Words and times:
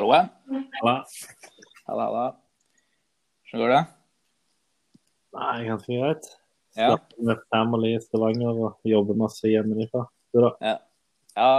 Hallo. 0.00 0.12
Halla. 0.80 1.04
Halla, 1.86 2.04
halla. 2.04 2.36
Hvordan 3.44 3.60
går 3.60 3.72
det? 3.74 3.80
Nei, 5.36 5.56
ganske 5.66 5.98
greit. 5.98 6.28
Ja. 6.78 6.94
Med 7.20 7.42
family 7.52 7.90
i 7.92 7.98
Stavanger 8.00 8.62
og 8.64 8.88
jobber 8.88 9.18
masse 9.20 9.50
hjemmefra. 9.52 10.06
Du 10.32 10.40
da? 10.40 10.54
Ja. 10.64 10.72
ja 11.36 11.50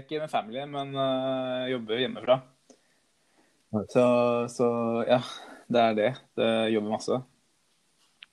ikke 0.00 0.18
med 0.24 0.34
family, 0.34 0.64
men 0.66 0.90
uh, 0.98 1.70
jobber 1.70 2.02
hjemmefra. 2.02 2.40
Så, 3.94 4.08
så 4.56 4.72
ja, 5.06 5.22
det 5.70 5.86
er 5.86 5.96
det. 6.02 6.10
Det 6.34 6.50
jobber 6.74 6.96
masse. 6.96 7.22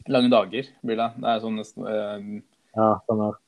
Lange 0.10 0.34
dager 0.34 0.74
blir 0.82 1.04
det. 1.04 1.10
Det 1.22 1.32
er 1.36 1.46
sånn 1.46 1.62
nesten 1.62 1.86
uh, 1.86 2.30
Ja, 2.74 2.92
sånn 3.06 3.28
er 3.30 3.42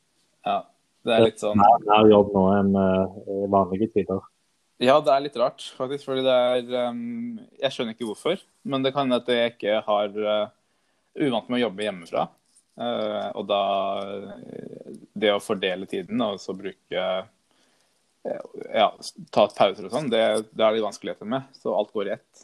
Ja. 0.45 0.59
Det 1.01 1.17
er 1.17 1.29
litt 1.31 1.41
sånn 1.41 1.57
mer 1.57 2.13
jobb 2.13 2.35
nå 2.37 2.49
enn 2.61 2.75
uh, 2.77 3.21
i 3.33 3.45
vanlige 3.49 3.95
tider. 3.97 4.21
Ja, 4.77 4.99
det 5.01 5.09
er 5.09 5.23
litt 5.25 5.37
rart, 5.39 5.63
faktisk. 5.77 6.05
Fordi 6.05 6.23
det 6.25 6.33
er 6.33 6.91
um, 6.91 7.39
Jeg 7.57 7.73
skjønner 7.73 7.95
ikke 7.95 8.09
hvorfor. 8.11 8.41
Men 8.67 8.85
det 8.85 8.93
kan 8.93 9.07
hende 9.07 9.21
at 9.23 9.31
jeg 9.31 9.55
ikke 9.55 9.79
har 9.87 10.19
uh, 10.21 10.51
uvant 11.17 11.49
med 11.49 11.59
å 11.59 11.63
jobbe 11.65 11.87
hjemmefra. 11.87 12.27
Uh, 12.77 13.29
og 13.33 13.47
da 13.49 13.61
uh, 14.05 14.91
Det 15.17 15.31
å 15.33 15.41
fordele 15.41 15.87
tiden 15.89 16.21
og 16.21 16.37
så 16.37 16.53
bruke 16.53 16.93
uh, 17.01 18.43
Ja, 18.69 18.91
ta 19.33 19.47
et 19.47 19.55
pauser 19.57 19.87
og 19.87 19.95
sånn, 19.95 20.11
det, 20.13 20.21
det 20.51 20.61
er 20.61 20.75
det 20.75 20.85
vanskeligheter 20.85 21.29
med. 21.29 21.47
Så 21.57 21.73
alt 21.73 21.93
går 21.95 22.11
i 22.11 22.15
ett. 22.19 22.43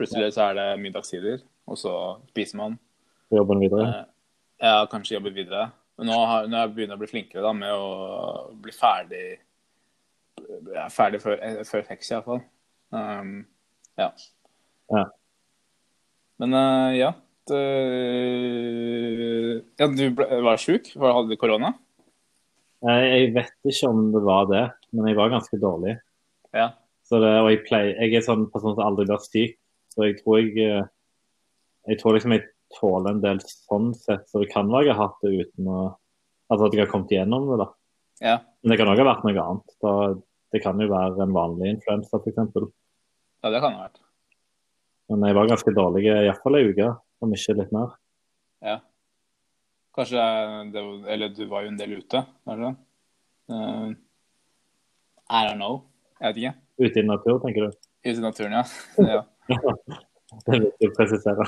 Plutselig 0.00 0.32
så 0.34 0.48
er 0.48 0.56
det 0.56 0.68
middagstider, 0.80 1.42
og 1.68 1.76
så 1.78 1.92
spiser 2.32 2.56
man. 2.56 2.78
Jobben 3.30 3.60
videre. 3.62 4.06
Ja, 4.60 4.86
kanskje 4.90 5.18
jobber 5.18 5.34
videre. 5.36 5.68
Men 6.00 6.08
nå 6.08 6.16
har, 6.24 6.46
når 6.48 6.62
jeg 6.62 6.72
begynner 6.72 6.96
å 6.96 7.02
bli 7.02 7.10
flinkere 7.10 7.44
da, 7.44 7.52
med 7.52 7.74
å 7.76 8.54
bli 8.64 8.72
ferdig 8.72 9.24
ja, 10.74 10.86
ferdig 10.92 11.22
før, 11.22 11.38
eh, 11.44 11.60
før 11.68 11.86
seks, 11.88 12.10
iallfall. 12.12 12.42
Um, 12.94 13.34
ja. 14.00 14.10
Ja. 14.90 15.04
Men 16.40 16.56
uh, 16.56 16.90
ja. 16.96 17.12
Det, 17.50 17.62
ja. 19.80 19.88
Du 19.90 20.04
ble, 20.16 20.28
var 20.46 20.60
sjuk? 20.60 20.92
Hadde 21.00 21.30
du 21.30 21.38
korona? 21.40 21.74
Jeg, 22.86 23.08
jeg 23.10 23.32
vet 23.36 23.72
ikke 23.72 23.90
om 23.90 24.06
det 24.14 24.22
var 24.24 24.46
det, 24.50 24.62
men 24.96 25.10
jeg 25.10 25.18
var 25.18 25.32
ganske 25.34 25.58
dårlig. 25.60 25.98
Ja. 26.56 26.70
Så 27.10 27.18
det, 27.22 27.32
og 27.42 27.50
jeg, 27.50 27.64
pleier, 27.66 27.96
jeg 27.98 28.16
er 28.16 28.24
sånn 28.24 28.46
person 28.52 28.76
som 28.76 28.86
aldri 28.86 29.08
blir 29.08 29.20
syk, 29.24 29.56
så 29.90 30.06
jeg 30.06 30.20
tror 30.20 30.38
jeg 30.38 30.52
eh, 30.62 30.88
Jeg 31.90 31.98
tror 31.98 32.14
liksom 32.14 32.34
jeg 32.36 32.44
tåler 32.76 33.16
en 33.16 33.22
del 33.24 33.40
sånn 33.42 33.90
sett, 33.98 34.28
så 34.30 34.42
det 34.42 34.50
kan 34.52 34.68
være 34.70 34.90
jeg 34.90 34.94
har 34.94 35.08
hatt 35.08 35.24
det 35.24 35.46
uten 35.46 35.70
å 35.70 35.80
Altså 36.50 36.66
at 36.66 36.74
jeg 36.74 36.82
har 36.82 36.90
kommet 36.90 37.12
igjennom 37.14 37.44
det, 37.46 37.56
da. 37.60 37.66
ja. 38.26 38.38
Men 38.62 38.72
det 38.72 38.78
kan 38.80 38.88
òg 38.90 38.98
ha 38.98 39.04
vært 39.06 39.20
noe 39.22 39.42
annet. 39.42 39.74
Da, 39.84 39.90
det 40.52 40.62
kan 40.64 40.80
jo 40.82 40.90
være 40.90 41.24
en 41.24 41.34
vanlig 41.34 41.74
influensa, 41.76 42.18
f.eks. 42.18 42.38
Ja, 43.40 43.50
det 43.52 43.60
kan 43.62 43.72
det 43.72 43.78
ha 43.78 43.86
vært. 43.86 44.00
Men 45.10 45.26
jeg 45.26 45.36
var 45.38 45.50
ganske 45.50 45.74
dårlig 45.74 46.04
iallfall 46.06 46.58
ei 46.58 46.68
uke, 46.70 46.88
om 47.22 47.34
ikke 47.34 47.56
litt 47.58 47.72
mer. 47.74 47.96
Ja. 48.62 48.78
Kanskje 49.96 50.26
det 50.70 50.82
Eller 51.10 51.32
du 51.34 51.46
var 51.50 51.64
jo 51.64 51.72
en 51.72 51.78
del 51.80 51.96
ute, 51.98 52.22
kanskje? 52.46 52.74
Uh, 53.50 53.90
I 55.30 55.46
don't 55.48 55.58
know. 55.58 55.82
Jeg 56.20 56.28
vet 56.28 56.42
ikke. 56.42 56.54
Ute 56.80 57.00
i 57.00 57.06
natur, 57.06 57.40
tenker 57.42 57.66
du? 57.66 57.80
Ute 58.06 58.16
i 58.16 58.22
naturen, 58.22 58.60
ja. 58.60 58.64
ja. 59.16 59.24
Det 60.46 60.54
er 60.54 60.60
viktig 60.62 60.86
å 60.86 60.94
presisere. 60.94 61.44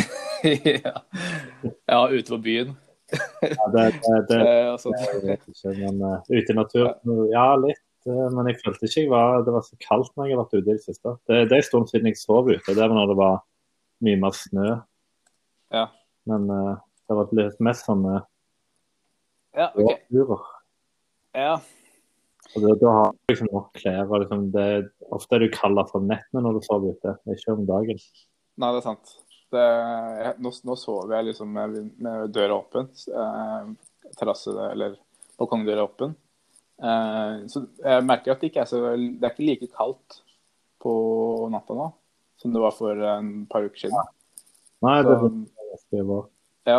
ja. 0.84 0.90
ja, 1.88 2.00
ute 2.12 2.34
på 2.34 2.38
byen. 2.44 2.74
Ja, 3.40 3.68
det, 3.72 3.84
det, 4.04 4.18
det, 4.28 4.40
Eh, 4.44 4.66
jeg 4.76 5.22
vet 5.24 5.46
ikke, 5.48 5.72
men 5.78 6.02
uh, 6.04 6.28
ute 6.28 6.52
i 6.52 6.56
natur 6.58 6.90
Ja, 7.32 7.46
litt. 7.58 7.80
Eh, 8.08 8.26
men 8.36 8.50
jeg 8.50 8.60
følte 8.62 8.88
ikke 8.88 9.02
jeg 9.04 9.10
var, 9.12 9.42
det 9.46 9.54
var 9.54 9.64
så 9.66 9.78
kaldt 9.82 10.12
når 10.16 10.28
jeg 10.28 10.36
har 10.36 10.42
vært 10.44 10.56
ute 10.56 10.62
i 10.62 10.76
det 10.76 10.84
siste. 10.84 11.16
Det, 11.28 11.40
det 11.50 11.56
er 11.56 11.62
en 11.62 11.68
stund 11.68 11.90
siden 11.90 12.10
jeg 12.10 12.20
sov 12.20 12.48
ute. 12.50 12.60
Det 12.66 12.80
var 12.80 12.94
når 12.96 13.12
det 13.12 13.18
var 13.20 13.42
mye 14.06 14.20
mer 14.20 14.36
snø. 14.36 14.70
Ja. 15.74 15.84
Men 16.30 16.46
uh, 16.50 16.78
det 17.08 17.18
var 17.18 17.34
litt 17.36 17.60
mest 17.64 17.86
sånne 17.88 18.22
Ja, 19.56 19.70
OK. 19.74 20.06
turer. 20.10 20.48
Ja. 21.36 21.54
Og 22.50 22.64
det, 22.64 22.76
da 22.80 22.92
har 22.96 23.10
du 23.14 23.32
liksom 23.32 23.50
nok 23.54 23.70
klær. 23.78 24.06
liksom 24.22 24.48
det, 24.54 24.68
Ofte 25.14 25.36
er 25.36 25.44
du 25.44 25.54
kaldere 25.54 25.98
om 25.98 26.08
nettene 26.10 26.42
når 26.44 26.58
du 26.58 26.66
sover 26.66 26.96
ute, 26.96 27.16
ikke 27.30 27.54
om 27.54 27.66
dagen. 27.68 28.00
Nei, 28.60 28.70
det 28.70 28.80
er 28.80 28.86
sant. 28.86 29.12
Det, 29.50 29.62
jeg, 30.22 30.34
nå, 30.42 30.52
nå 30.66 30.76
sover 30.78 31.16
jeg 31.16 31.30
liksom 31.30 31.54
med, 31.54 31.78
med 32.02 32.34
døra 32.34 32.58
åpen. 32.60 32.90
Eh, 33.10 33.70
terrasse 34.18 34.54
eller 34.70 34.98
balkongdøra 35.40 35.86
åpen. 35.86 36.14
Eh, 36.80 37.32
så 37.52 37.64
jeg 37.84 38.04
merker 38.08 38.32
at 38.32 38.40
det 38.40 38.48
ikke 38.48 38.62
er 38.62 38.68
så 38.70 38.78
Det 38.96 39.26
er 39.26 39.34
ikke 39.34 39.48
like 39.48 39.66
kaldt 39.74 40.20
på 40.80 40.92
natta 41.52 41.76
nå 41.76 41.90
som 42.40 42.54
det 42.54 42.62
var 42.62 42.72
for 42.72 42.96
en 43.04 43.44
par 43.52 43.66
uker 43.66 43.82
siden. 43.82 44.06
Nei, 44.80 45.02
Så, 45.04 45.18
det 45.92 46.00
er 46.00 46.06
var 46.08 46.22
ja. 46.64 46.78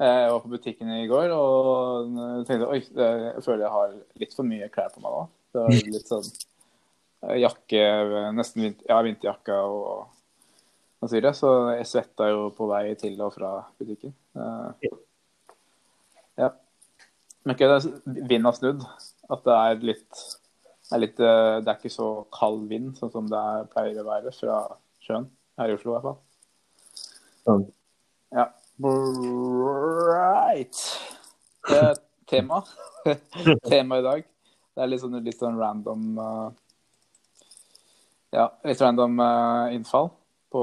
Jeg 0.00 0.30
var 0.32 0.38
på 0.40 0.52
butikken 0.52 0.92
i 0.94 1.08
går 1.10 1.32
og 1.34 2.14
tenkte 2.48 2.68
oi, 2.70 2.78
jeg 2.80 3.42
føler 3.44 3.66
jeg 3.66 3.74
har 3.74 3.96
litt 4.22 4.36
for 4.36 4.48
mye 4.48 4.70
klær 4.72 4.94
på 4.94 5.02
meg 5.02 5.16
nå. 5.16 5.24
Det 5.50 5.64
var 5.64 5.74
litt 5.96 6.08
sånn 6.12 6.30
eh, 6.30 7.36
jakke, 7.42 7.82
nesten 8.38 8.64
vinter, 8.68 8.86
ja, 8.88 9.02
vinterjakke 9.04 9.58
og 9.66 10.06
hva 11.00 11.10
sier 11.10 11.26
det. 11.26 11.34
Så 11.36 11.52
jeg 11.74 11.90
svetta 11.90 12.30
jo 12.30 12.48
på 12.54 12.70
vei 12.70 12.84
til 13.00 13.18
og 13.26 13.34
fra 13.34 13.56
butikken. 13.80 14.14
Men 17.44 17.56
ikke 17.56 17.80
vind 18.28 18.46
har 18.46 18.56
snudd. 18.56 18.84
At 19.30 19.44
det 19.46 19.56
er 19.56 19.84
litt 19.92 20.24
er, 20.90 21.02
litt, 21.04 21.20
eh, 21.22 21.60
det 21.62 21.70
er 21.70 21.78
ikke 21.78 21.92
så 21.92 22.08
kald 22.34 22.64
vind 22.70 22.96
sånn 22.98 23.12
som 23.12 23.28
det 23.30 23.38
er, 23.38 23.68
pleier 23.70 24.00
å 24.02 24.08
være 24.08 24.32
fra 24.34 24.56
sjøen 25.04 25.28
her 25.60 25.70
i 25.70 25.76
Oslo 25.76 25.92
i 25.92 25.94
hvert 25.94 26.06
fall. 26.08 26.18
Sånn. 27.46 27.64
Ja. 28.34 28.46
Right. 30.10 30.80
Eh, 31.70 31.94
tema. 32.30 32.62
tema 33.70 34.00
i 34.00 34.06
dag. 34.06 34.26
Det 34.74 34.82
er 34.82 34.90
litt 34.90 35.02
sånn, 35.02 35.18
litt 35.24 35.38
sånn 35.38 35.58
random 35.60 36.18
uh, 36.18 36.48
Ja, 38.30 38.46
litt 38.64 38.80
random 38.80 39.18
uh, 39.18 39.74
innfall 39.74 40.12
på 40.50 40.62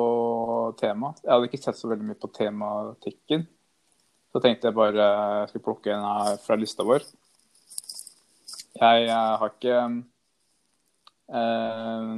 tema. 0.79 1.13
Jeg 1.23 1.31
hadde 1.33 1.49
ikke 1.49 1.59
sett 1.61 1.79
så 1.79 1.89
veldig 1.91 2.07
mye 2.07 2.19
på 2.19 2.31
tematikken. 2.35 3.45
Så 4.37 4.41
tenkte 4.43 4.69
jeg 4.69 4.77
bare 4.77 5.01
jeg 5.01 5.49
skulle 5.49 5.65
plukke 5.65 5.89
en 5.89 6.03
her 6.05 6.35
fra 6.43 6.55
lista 6.61 6.83
vår. 6.85 7.01
Jeg 8.77 9.07
eh, 9.09 9.31
har 9.41 9.49
ikke 9.55 9.77
eh, 11.33 12.11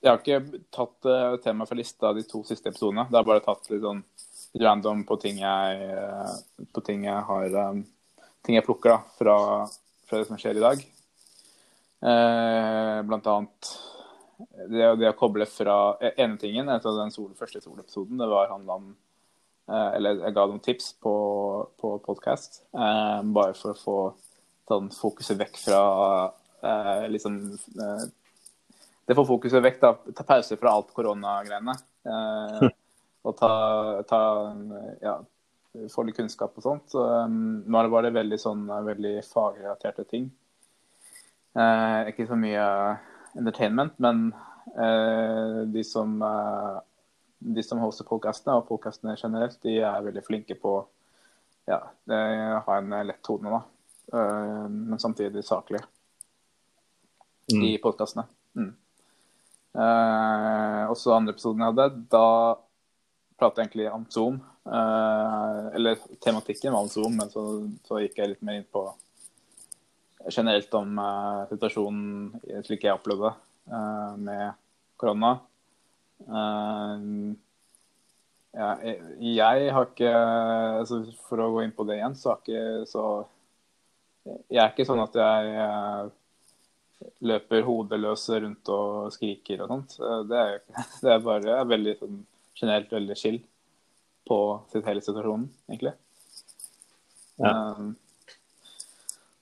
jeg 0.00 0.08
har 0.08 0.16
ikke 0.22 0.62
tatt 0.72 1.06
uh, 1.12 1.36
temaet 1.44 1.68
fra 1.68 1.76
lista 1.76 2.14
de 2.16 2.24
to 2.24 2.40
siste 2.48 2.72
episodene. 2.72 3.04
Det 3.10 3.20
har 3.20 3.28
bare 3.28 3.44
tatt 3.44 3.68
litt 3.68 3.84
sånn 3.84 4.00
random 4.64 5.04
på 5.04 5.20
ting 5.20 5.42
jeg, 5.44 5.92
eh, 5.92 6.64
på 6.72 6.82
ting 6.88 7.04
jeg 7.10 7.28
har 7.28 7.60
um, 7.68 7.84
Ting 8.42 8.56
jeg 8.56 8.64
plukker 8.66 8.90
da, 8.90 8.96
fra, 9.14 9.34
fra 10.08 10.18
det 10.18 10.26
som 10.26 10.40
skjer 10.40 10.56
i 10.58 10.64
dag. 10.64 10.80
Eh, 12.02 12.96
blant 13.06 13.28
annet 13.30 13.68
det, 14.66 14.88
det 14.98 15.10
å 15.12 15.18
koble 15.18 15.46
fra 15.46 15.76
eh, 16.00 16.16
ene 16.24 16.38
tingen, 16.40 16.70
altså 16.72 16.94
den 16.96 17.12
sol, 17.14 17.30
første 17.38 17.60
solepisoden, 17.62 18.18
det 18.18 18.28
var 18.30 18.50
handla 18.50 18.78
om 18.80 18.88
eh, 18.90 19.01
Eller 19.70 20.18
jeg 20.24 20.34
ga 20.34 20.46
noen 20.48 20.62
tips 20.64 20.88
på, 21.00 21.12
på 21.78 21.92
podkast, 22.04 22.64
eh, 22.74 23.20
bare 23.34 23.54
for 23.56 23.72
å 23.72 23.78
få 23.78 23.98
sånn 24.68 24.88
fokuset 24.94 25.38
vekk 25.38 25.60
fra 25.62 25.82
eh, 26.66 27.06
liksom 27.12 27.38
eh, 27.54 28.04
det 29.06 29.16
får 29.18 29.26
fokuset 29.28 29.62
vekk. 29.64 29.80
da, 29.82 29.92
Ta 30.16 30.26
pause 30.26 30.58
fra 30.58 30.74
alt 30.76 30.92
koronagreiene. 30.96 31.74
Eh, 32.06 32.68
og 33.26 33.36
ta, 33.38 33.52
ta 34.08 34.20
ja, 35.02 35.16
få 35.92 36.04
litt 36.06 36.18
kunnskap 36.18 36.56
og 36.58 36.66
sånt. 36.66 36.86
Så, 36.92 37.02
um, 37.02 37.62
nå 37.66 37.78
er 37.78 37.88
det 37.88 37.94
bare 37.96 38.14
veldig 38.14 38.38
sånn 38.40 38.64
veldig 38.86 39.16
fagrelaterte 39.26 40.06
ting. 40.10 40.30
Eh, 41.52 42.12
ikke 42.12 42.28
så 42.30 42.38
mye 42.38 42.64
entertainment, 43.36 43.98
men 44.00 44.30
eh, 44.76 45.62
de 45.72 45.84
som 45.84 46.14
eh, 46.24 46.78
de 47.42 47.62
som 47.66 47.80
hoster 47.82 48.06
podkastene, 48.08 48.58
og 48.58 48.68
podkastene 48.68 49.16
generelt, 49.18 49.58
de 49.64 49.78
er 49.82 50.04
veldig 50.04 50.22
flinke 50.26 50.56
på 50.60 50.76
ja, 51.70 51.78
ha 52.08 52.76
en 52.78 52.94
lett 53.06 53.22
tone, 53.22 53.50
da. 53.50 53.62
Eh, 54.12 54.68
men 54.68 54.98
samtidig 54.98 55.44
saklig 55.46 55.82
Mm. 57.52 57.64
i 57.64 57.78
podkastene. 57.78 58.24
Mm. 58.56 58.72
Eh, 59.74 60.90
også 60.92 61.14
andre 61.16 61.34
episoden 61.34 61.62
jeg 61.62 61.72
hadde, 61.72 61.86
da 62.12 62.26
pratet 63.40 63.58
jeg 63.58 63.66
egentlig 63.66 63.88
om 63.92 64.06
Zoom. 64.10 64.40
Eh, 64.66 65.60
eller 65.76 66.02
tematikken 66.22 66.72
var 66.72 66.84
om 66.86 66.88
Zoom, 66.92 67.16
men 67.18 67.30
så, 67.32 67.44
så 67.88 68.00
gikk 68.02 68.20
jeg 68.20 68.34
litt 68.34 68.44
mer 68.46 68.60
inn 68.60 68.68
på 68.72 68.86
generelt 70.30 70.74
om 70.78 70.98
eh, 71.02 71.40
situasjonen 71.50 72.62
slik 72.66 72.86
jeg 72.86 72.94
opplevde 72.94 73.32
det 73.32 73.74
eh, 73.74 74.12
med 74.28 74.60
korona. 75.00 75.34
Eh, 76.26 77.04
ja, 78.52 78.70
jeg, 78.84 78.96
jeg 79.32 79.68
har 79.72 79.86
ikke 79.88 80.10
altså 80.82 80.98
For 81.24 81.40
å 81.40 81.52
gå 81.54 81.62
inn 81.64 81.72
på 81.72 81.86
det 81.88 81.96
igjen, 81.96 82.16
så 82.20 82.34
har 82.34 82.42
ikke 82.42 82.88
så 82.90 83.04
Jeg 84.26 84.60
er 84.60 84.74
ikke 84.74 84.86
sånn 84.88 85.00
at 85.02 85.16
jeg 85.16 85.54
eh, 85.62 86.10
løper 87.26 87.64
hodeløse 87.66 88.42
rundt 88.44 88.70
og 88.70 89.08
skriker 89.14 89.64
og 89.64 89.72
sånt. 89.72 89.96
Eh, 89.98 90.20
Det 90.30 90.42
er, 90.42 90.60
det 91.02 91.16
er 91.16 91.24
bare 91.24 91.58
er 91.62 91.72
veldig 91.72 91.96
sånn, 92.02 92.22
generelt 92.60 92.92
veldig 92.92 93.18
chill 93.18 93.40
på 94.28 94.38
sitt 94.70 94.86
hele 94.86 95.02
situasjonen, 95.02 95.48
egentlig. 95.66 95.96
Ja. 97.42 97.74
Um, 97.74 97.94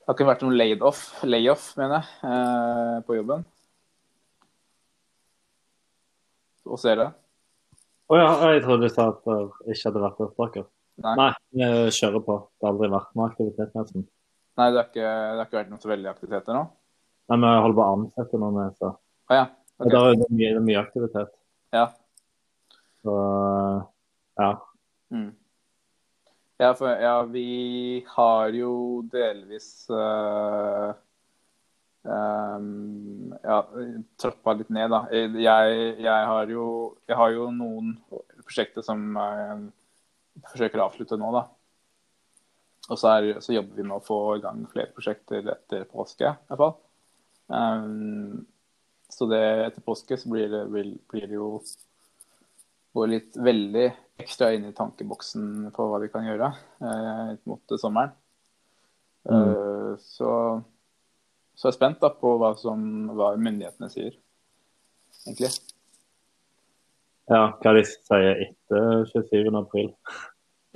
det 0.01 0.09
har 0.09 0.17
ikke 0.17 0.31
vært 0.31 0.45
noen 0.47 0.57
laid-off, 0.57 1.03
layoff, 1.29 1.67
mener 1.79 2.01
jeg, 2.01 2.15
uh, 2.25 2.97
på 3.07 3.19
jobben. 3.19 3.45
Hva 6.71 6.79
ser 6.79 7.01
det. 7.01 7.09
Å 8.11 8.19
ja, 8.19 8.29
jeg 8.55 8.63
trodde 8.65 8.87
du 8.87 8.93
sa 8.95 9.09
at 9.11 9.21
det 9.27 9.75
ikke 9.75 9.89
hadde 9.89 10.03
vært 10.05 10.23
opptaker. 10.27 10.67
Nei. 11.01 11.15
Nei, 11.19 11.31
vi 11.57 11.69
kjører 11.97 12.23
på. 12.27 12.37
Det 12.59 12.67
har 12.67 12.75
aldri 12.75 12.91
vært 12.93 13.13
noe 13.17 13.29
aktivitet 13.31 13.77
nesten. 13.79 14.07
Nei, 14.61 14.67
det 14.71 14.81
har 14.81 14.89
ikke, 14.91 15.13
ikke 15.47 15.59
vært 15.61 15.71
noe 15.73 15.83
så 15.83 15.91
veldig 15.91 16.11
aktiviteter 16.11 16.57
nå? 16.57 16.65
Nei, 17.31 17.39
vi 17.43 17.53
holder 17.65 17.79
på 17.79 17.85
å 17.85 17.93
ansette 17.97 18.41
noen, 18.43 18.59
med, 18.59 18.77
så 18.79 18.91
Ah, 19.31 19.37
ja. 19.37 19.45
okay. 19.79 19.91
det 19.93 19.99
er, 20.01 20.17
det 20.19 20.27
mye, 20.35 20.49
det 20.49 20.59
er 20.59 20.65
mye 20.67 20.81
aktivitet. 20.81 21.35
Ja. 21.75 21.85
Så 23.01 23.15
ja. 24.41 24.51
Mm. 25.15 25.29
Ja, 26.61 26.73
for 26.77 26.91
ja, 26.91 27.15
vi 27.31 28.05
har 28.17 28.51
jo 28.59 28.73
delvis 29.13 29.69
eh, 29.95 30.91
ehm, 32.09 33.35
ja, 33.43 33.59
trappa 34.21 34.55
litt 34.59 34.71
ned, 34.75 34.91
da. 34.93 35.05
Jeg, 35.13 35.97
jeg, 36.01 36.29
har 36.33 36.53
jo, 36.53 36.67
jeg 37.09 37.19
har 37.21 37.33
jo 37.35 37.49
noen 37.55 37.97
prosjekter 38.45 38.85
som 38.87 39.17
jeg 39.19 39.65
forsøker 40.53 40.81
å 40.81 40.87
avslutte 40.89 41.19
nå, 41.21 41.33
da. 41.37 41.47
Og 42.91 42.99
så, 42.99 43.13
er, 43.13 43.41
så 43.45 43.55
jobber 43.55 43.77
vi 43.77 43.87
med 43.87 43.99
å 43.99 44.05
få 44.05 44.21
i 44.39 44.43
gang 44.43 44.65
flere 44.71 44.91
prosjekter 44.95 45.53
etter 45.53 45.85
påske, 45.91 46.33
i 46.33 46.51
hvert 46.51 46.63
fall. 46.65 46.79
Um, 47.51 48.47
så 49.11 49.27
det, 49.31 49.43
etter 49.67 49.85
påske 49.85 50.19
så 50.19 50.31
blir 50.31 50.51
det, 50.51 50.65
vil, 50.73 50.95
blir 51.11 51.27
det 51.27 51.39
jo 51.39 51.53
gå 52.95 53.07
litt 53.07 53.37
veldig 53.39 53.87
ekstra 54.21 54.51
inn 54.55 54.67
i 54.69 54.75
tankeboksen 54.77 55.71
på 55.75 55.87
hva 55.87 56.01
vi 56.03 56.11
kan 56.13 56.27
gjøre 56.27 56.51
eh, 56.51 57.33
mot 57.49 57.75
sommeren. 57.79 58.13
Eh, 59.31 59.93
så, 60.03 60.31
så 61.61 61.69
jeg 61.69 61.75
er 61.75 61.77
spent 61.77 62.01
da 62.01 62.09
på 62.17 62.33
hva, 62.41 62.55
som, 62.57 62.81
hva 63.13 63.35
myndighetene 63.37 63.91
sier, 63.93 64.15
egentlig. 65.27 65.51
ja, 67.29 67.43
hva 67.61 67.75
de 67.77 67.83
sier 67.85 68.41
etter 68.47 69.03
27. 69.13 69.51
april. 69.61 69.91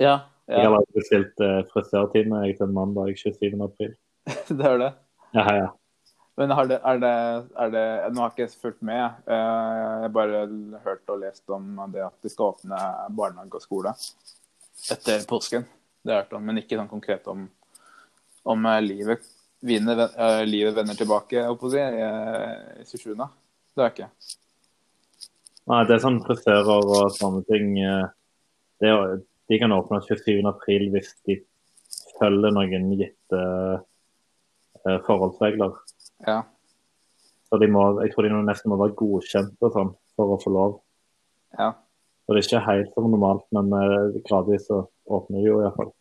Ja, 0.01 0.19
Jeg 0.45 0.69
har 0.69 0.83
bestilt 0.93 1.41
eh, 1.41 1.63
frisørtime 1.71 2.43
til 2.53 2.69
mandag 2.69 3.15
27. 3.17 3.55
april. 3.65 3.95
det 4.59 4.67
er 4.69 4.77
det. 4.83 4.91
Ja, 5.33 5.45
ja. 5.57 5.71
Men 6.37 6.51
har 6.51 6.67
det, 6.69 6.77
er 6.83 6.99
det, 6.99 7.13
er 7.63 7.69
det 7.71 7.83
Nå 8.11 8.21
har 8.21 8.33
jeg 8.35 8.49
ikke 8.49 8.61
fulgt 8.67 8.81
med. 8.85 8.99
jeg. 8.99 9.23
Eh, 9.31 10.03
har 10.03 10.13
bare 10.13 10.43
hørt 10.83 11.09
og 11.09 11.21
lest 11.23 11.49
om 11.49 11.79
det 11.93 12.03
at 12.05 12.17
de 12.21 12.29
skal 12.29 12.51
åpne 12.53 12.79
barnehage 13.15 13.57
og 13.57 13.63
skole 13.63 13.93
etter 14.91 15.25
påsken. 15.25 15.65
Det 16.03 16.11
har 16.13 16.19
jeg 16.21 16.27
hørt 16.27 16.37
om, 16.37 16.45
men 16.45 16.61
ikke 16.61 16.77
sånn 16.77 16.91
konkret 16.91 17.25
om, 17.31 17.47
om 18.45 18.67
eh, 18.69 18.81
livet, 18.85 19.25
vinner, 19.61 20.09
eh, 20.17 20.45
livet 20.45 20.75
vender 20.75 20.93
tilbake, 20.97 21.45
holdt 21.45 21.59
på 21.61 21.67
å 21.69 21.71
si, 21.71 21.77
i- 21.77 22.81
i 22.81 22.85
27. 22.85 23.15
Det 23.15 23.83
er 23.83 23.89
jeg 23.89 23.93
ikke. 23.95 24.09
Nei, 25.67 25.83
det 25.85 25.95
er 25.95 26.03
sånn 26.03 26.21
frisører 26.25 26.85
og 26.85 27.11
sånne 27.11 27.45
ting. 27.47 27.77
eh, 27.79 28.07
Det 28.79 28.91
de 29.49 29.59
kan 29.59 29.71
åpne 29.71 30.01
27. 30.03 30.45
april 30.49 30.89
hvis 30.91 31.13
de 31.25 31.37
følger 32.19 32.51
noen 32.51 32.97
gitte 32.97 33.39
uh, 34.85 34.99
forholdsregler. 35.05 35.73
Ja. 36.27 36.43
Så 37.49 37.59
de 37.59 37.67
må, 37.67 38.01
jeg 38.03 38.11
tror 38.13 38.23
de 38.23 38.29
nesten 38.43 38.69
må 38.71 38.77
være 38.77 38.95
godkjent 38.95 39.55
og 39.61 39.71
sånn 39.73 39.95
for 40.15 40.35
å 40.35 40.41
få 40.43 40.51
lov. 40.51 40.81
ja. 41.57 41.73
Så 42.25 42.33
det 42.33 42.41
er 42.41 42.57
ikke 42.57 42.65
helt 42.65 42.93
som 42.95 43.03
normalt, 43.11 43.43
men 43.53 43.67
eh, 43.71 44.19
gradvis 44.25 44.65
så 44.67 44.87
åpner 45.07 45.43
de 45.43 45.45
jo 45.45 45.59
iallfall. 45.61 45.91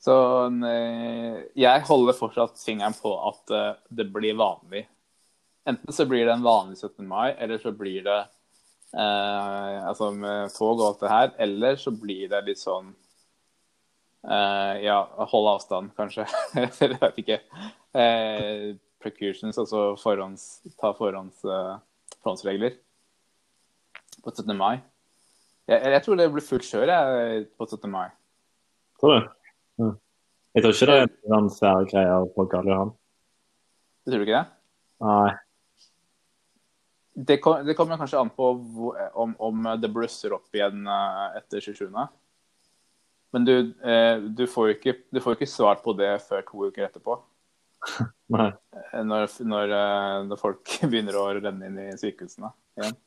Så 0.00 0.14
eh, 0.64 1.42
jeg 1.60 1.84
holder 1.88 2.16
fortsatt 2.16 2.60
fingeren 2.62 2.96
på 2.96 3.12
at 3.28 3.52
eh, 3.52 3.72
det 3.92 4.08
blir 4.14 4.38
vanlig. 4.38 4.86
Enten 5.68 5.92
så 5.92 6.06
blir 6.08 6.24
det 6.24 6.32
en 6.32 6.44
vanlig 6.46 6.78
17. 6.78 7.04
mai, 7.08 7.34
eller 7.36 7.60
så 7.60 7.72
blir 7.76 8.06
det 8.06 8.20
eh, 8.96 9.76
altså 9.84 10.08
med 10.16 10.54
tog 10.54 10.80
og 10.80 10.86
alt 10.86 11.02
det 11.04 11.12
her, 11.12 11.34
eller 11.46 11.76
så 11.80 11.92
blir 11.92 12.30
det 12.32 12.40
litt 12.46 12.62
sånn 12.62 12.94
eh, 14.24 14.80
Ja, 14.86 15.02
hold 15.32 15.50
avstand, 15.52 15.92
kanskje. 15.98 16.24
jeg 16.56 16.96
vet 16.96 17.20
ikke. 17.20 17.40
Eh, 17.92 18.70
precautions, 19.04 19.58
altså 19.60 19.90
forhånds, 20.00 20.46
ta 20.80 20.94
forhånds, 20.96 21.44
eh, 21.44 21.74
forhåndsregler 22.22 22.78
på 24.24 24.32
17. 24.32 24.56
mai. 24.56 24.78
Jeg, 25.68 25.92
jeg 25.92 26.02
tror 26.06 26.16
det 26.16 26.30
blir 26.32 26.44
fullt 26.48 26.66
kjør 26.66 26.94
på 27.60 27.68
17. 27.68 27.84
mai. 27.92 28.08
Tror? 29.00 29.20
Ja. 29.20 29.39
Jeg 30.54 30.64
tror 30.64 30.74
ikke 30.74 30.88
det 30.90 30.96
er 31.04 31.10
noen 31.30 31.50
svære 31.54 31.86
greier 31.90 32.26
på 32.34 32.46
Karl 32.50 32.70
Johan. 32.72 32.90
Tror 34.08 34.18
du 34.18 34.24
ikke 34.26 34.40
det? 34.40 34.48
Nei. 35.06 35.30
Det, 37.28 37.36
kom, 37.44 37.60
det 37.66 37.76
kommer 37.78 38.00
kanskje 38.00 38.18
an 38.22 38.30
på 38.34 38.48
om, 39.20 39.34
om 39.38 39.68
det 39.82 39.90
blusser 39.92 40.32
opp 40.34 40.56
igjen 40.56 40.86
eh, 40.88 41.38
etter 41.38 41.62
27. 41.62 41.86
Men 43.30 43.46
du, 43.46 43.54
eh, 43.86 44.16
du 44.34 44.42
får 44.50 44.70
jo 44.70 44.76
ikke, 44.78 44.96
du 45.14 45.20
får 45.22 45.36
ikke 45.38 45.50
svart 45.52 45.84
på 45.84 45.94
det 45.98 46.16
før 46.26 46.42
to 46.48 46.66
uker 46.70 46.88
etterpå. 46.88 47.18
Nei. 48.34 48.48
eh, 48.90 49.04
Når, 49.06 49.28
når, 49.46 49.76
når 50.32 50.40
folk 50.40 50.74
begynner 50.90 51.18
å 51.20 51.28
renne 51.38 51.70
inn 51.70 51.78
i 51.86 51.88
sykehusene 52.00 52.50
igjen. 52.80 52.98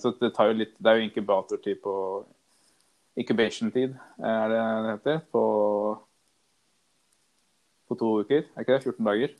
Så 0.00 0.14
det 0.22 0.30
tar 0.32 0.48
jo 0.48 0.54
litt 0.56 0.70
Det 0.80 0.88
er 0.88 0.96
jo 0.96 1.04
inkubatortid 1.04 1.82
på 1.84 1.92
Incubation-tid, 3.18 3.96
er 4.22 4.52
det 4.52 4.58
det 4.62 4.92
heter? 4.92 5.20
På, 5.32 5.44
på 7.88 7.96
to 7.98 8.10
uker, 8.22 8.44
er 8.54 8.64
ikke 8.64 8.76
det? 8.76 8.84
14 8.84 9.08
dager? 9.08 9.34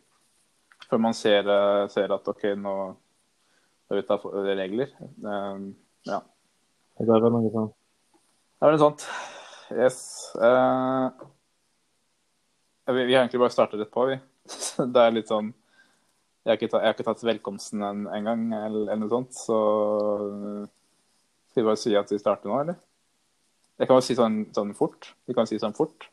Før 0.88 1.02
man 1.04 1.14
ser, 1.14 1.46
eh, 1.52 1.84
ser 1.92 2.14
at 2.14 2.30
OK, 2.32 2.44
nå 2.58 2.74
er 3.88 3.98
vi 3.98 4.04
ute 4.04 4.16
av 4.16 4.24
regler. 4.58 4.94
Um, 5.22 5.74
Ja. 6.08 6.22
Det 6.98 7.06
er 7.06 7.20
vel 7.22 7.32
noe 7.32 7.50
sånt. 7.52 7.74
Det 8.58 8.66
er 8.66 8.72
vel 8.72 8.80
sånt. 8.80 9.04
Yes. 9.70 9.98
Uh, 10.34 11.12
vi, 12.88 13.04
vi 13.04 13.14
har 13.14 13.22
egentlig 13.22 13.42
bare 13.42 13.54
startet 13.54 13.82
rett 13.82 13.92
på, 13.94 14.06
vi. 14.08 14.18
Det 14.94 15.02
er 15.02 15.12
litt 15.12 15.28
sånn 15.28 15.50
Jeg 16.46 16.50
har 16.50 16.56
ikke, 16.56 16.70
tatt, 16.72 16.84
har 16.86 16.94
ikke 16.94 17.04
tatt 17.04 17.24
velkomsten 17.28 17.82
en, 17.84 18.06
en 18.08 18.30
eller, 18.32 18.86
eller 18.86 19.00
noe 19.02 19.12
sånt, 19.12 19.36
så 19.36 19.58
Skal 21.50 21.60
vi 21.60 21.66
bare 21.66 21.80
si 21.82 21.92
at 21.98 22.14
vi 22.14 22.20
starter 22.22 22.48
nå, 22.48 22.62
eller? 22.62 22.78
Jeg 23.78 23.86
kan 23.86 24.00
jo 24.00 24.02
si 24.02 24.16
sånn, 24.18 24.40
sånn 24.50 24.72
fort. 24.74 25.12
Vi 25.28 25.34
kan 25.38 25.46
si 25.46 25.54
sånn 25.62 25.76
fort. 25.76 26.08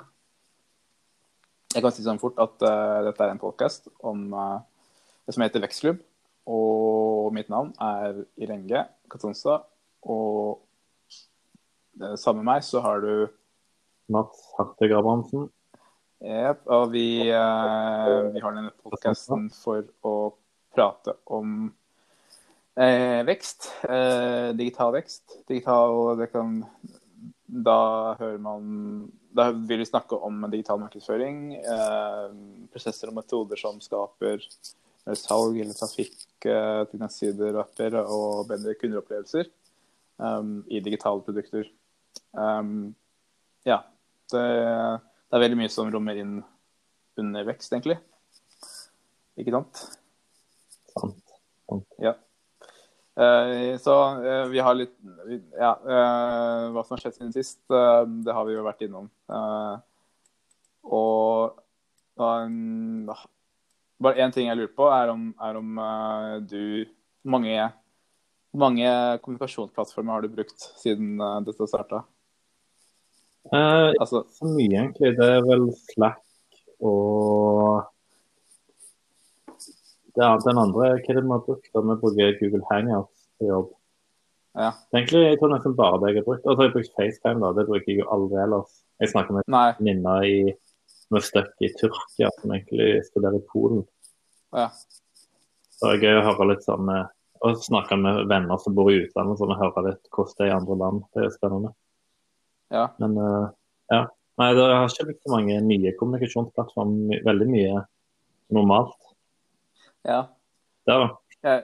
Jeg 1.74 1.82
kan 1.82 1.92
si 1.92 2.04
sånn 2.06 2.20
fort 2.22 2.38
at 2.40 2.62
uh, 2.62 3.00
dette 3.08 3.24
er 3.26 3.32
en 3.34 3.42
podkast 3.42 3.90
om 4.06 4.28
uh, 4.38 4.60
det 5.26 5.34
som 5.34 5.42
heter 5.42 5.64
Vekstklubb. 5.64 6.04
Og 6.46 7.32
mitt 7.34 7.50
navn 7.50 7.72
er 7.82 8.20
Irenge 8.38 8.84
Katonsa. 9.10 9.64
Og 10.06 10.62
uh, 11.98 12.14
sammen 12.22 12.44
med 12.44 12.52
meg 12.52 12.68
så 12.68 12.84
har 12.86 13.02
du 13.02 13.26
Mats 14.14 14.44
Hartvig 14.60 14.94
Abrahamsen. 14.94 15.48
Yep, 16.22 16.62
og 16.70 16.94
vi, 16.94 17.08
uh, 17.34 18.30
vi 18.30 18.44
har 18.46 18.54
denne 18.60 18.76
podkasten 18.86 19.50
for 19.58 19.90
å 20.06 20.14
prate 20.78 21.18
om 21.34 21.74
vekst. 22.76 23.70
Digital 24.60 24.92
vekst. 24.98 25.38
Digital 25.48 26.18
det 26.20 26.28
kan, 26.34 26.58
Da 27.46 28.16
hører 28.20 28.40
man 28.42 28.64
Da 29.36 29.52
vil 29.54 29.84
vi 29.84 29.86
snakke 29.86 30.18
om 30.18 30.46
digital 30.50 30.80
markedsføring. 30.82 31.42
Eh, 31.60 32.32
prosesser 32.74 33.12
og 33.12 33.18
metoder 33.20 33.60
som 33.60 33.82
skaper 33.84 34.42
mer 35.06 35.20
salg 35.20 35.60
eller 35.62 35.78
trafikk 35.78 36.48
eh, 36.50 36.82
til 36.90 37.02
nettsider 37.02 37.60
apper 37.62 38.00
og 38.02 38.48
bedre 38.50 38.74
kundeopplevelser 38.80 39.52
um, 40.18 40.64
i 40.72 40.82
digitale 40.82 41.22
produkter. 41.26 41.70
Um, 42.32 42.96
ja. 43.68 43.84
Det, 44.32 44.42
det 44.42 45.38
er 45.38 45.44
veldig 45.44 45.60
mye 45.60 45.70
som 45.70 45.92
rommer 45.94 46.18
inn 46.18 46.40
under 47.22 47.46
vekst, 47.46 47.76
egentlig. 47.76 48.00
Ikke 49.38 49.54
sant? 49.54 49.84
sant? 50.96 51.36
Sant. 51.70 52.00
Ja. 52.02 52.16
Eh, 53.16 53.78
så 53.80 53.96
eh, 54.28 54.46
vi 54.52 54.60
har 54.60 54.76
litt 54.76 54.96
Ja, 55.56 55.72
eh, 55.80 56.66
hva 56.76 56.82
som 56.84 56.96
har 56.96 57.04
skjedd 57.06 57.16
siden 57.16 57.36
sist, 57.36 57.62
det 57.70 58.36
har 58.36 58.48
vi 58.48 58.58
jo 58.58 58.66
vært 58.66 58.84
innom. 58.86 59.08
Og 60.86 61.62
bare 64.06 64.20
én 64.22 64.34
ting 64.36 64.50
jeg 64.50 64.60
lurer 64.60 64.76
på, 64.76 64.90
er 64.92 65.14
om, 65.14 65.30
er 65.42 65.58
om 65.60 65.80
du 66.48 66.86
mange, 67.26 67.72
mange 68.54 68.92
kommunikasjonsplattformer 69.24 70.14
har 70.14 70.26
du 70.26 70.36
brukt 70.36 70.68
siden 70.82 71.16
dette 71.48 71.72
starta? 71.72 72.04
Eh, 73.54 73.92
Altså, 74.02 74.24
så 74.34 74.48
mye, 74.50 74.72
egentlig. 74.74 75.16
Det 75.18 75.32
er 75.38 75.44
vel 75.46 75.68
Slack 75.92 76.22
og 76.84 77.86
det 80.16 80.24
er 80.24 80.44
den 80.46 80.62
andre, 80.62 80.76
hva 80.80 80.92
er 80.96 81.02
det 81.18 81.24
vi 81.24 81.34
har 81.34 81.44
brukt? 81.44 81.72
Vi 81.72 81.98
bruker 82.04 82.38
Google 82.40 82.68
Hangouts 82.70 83.26
til 83.40 83.52
jobb. 83.52 83.74
Ja. 84.56 84.70
Egentlig, 84.96 85.24
jeg 85.26 85.40
tror 85.40 85.52
nesten 85.52 85.76
bare 85.76 86.00
det 86.00 86.14
jeg 86.14 86.22
har 86.22 86.28
brukt. 86.30 86.46
Og 86.46 86.54
så 86.54 86.62
har 86.62 86.70
jeg 86.70 86.76
brukt 86.78 86.94
FaceTime, 86.96 87.42
da. 87.44 87.52
Det 87.58 87.68
bruker 87.68 87.92
jeg 87.92 88.00
jo 88.00 88.08
aldri 88.16 88.40
ellers. 88.44 88.78
Jeg 89.04 89.12
snakker 89.12 89.36
med 89.36 89.50
venninner 89.52 90.28
i 90.30 90.38
som 91.06 91.20
er 91.20 91.26
stuck 91.26 91.52
i 91.62 91.70
Tyrkia, 91.76 92.30
som 92.40 92.54
egentlig 92.56 93.04
studerer 93.06 93.38
i 93.38 93.48
Polen. 93.52 93.84
Ja. 94.56 94.70
Så 95.76 95.92
det 95.92 95.98
er 95.98 96.06
gøy 96.08 96.22
å 96.22 96.28
høre 96.30 96.48
litt 96.54 96.64
sånn 96.64 96.88
eh, 96.90 97.10
Og 97.46 97.60
snakke 97.60 97.98
med 98.00 98.30
venner 98.32 98.58
som 98.64 98.74
bor 98.78 98.88
i 98.90 99.02
utlandet, 99.04 99.38
sånn, 99.42 99.52
og 99.54 99.60
høre 99.60 99.90
litt 99.90 100.08
hvordan 100.16 100.38
det 100.38 100.46
er 100.46 100.52
i 100.54 100.56
andre 100.56 100.78
land. 100.82 101.02
Det 101.14 101.26
er 101.26 101.34
spennende. 101.36 101.74
Ja. 102.74 102.86
Men 103.04 103.20
uh, 103.20 103.50
ja. 103.92 104.06
Nei, 104.40 104.48
det 104.56 104.64
har 104.68 104.88
ikke 104.90 105.10
blitt 105.12 105.22
så 105.24 105.32
mange 105.32 105.60
nye 105.64 105.92
kommunikasjonsplattformer. 106.00 107.22
Veldig 107.28 107.50
mye 107.52 107.84
normalt 108.56 108.98
ja. 110.06 110.20
ja. 110.90 111.00
Jeg, 111.46 111.64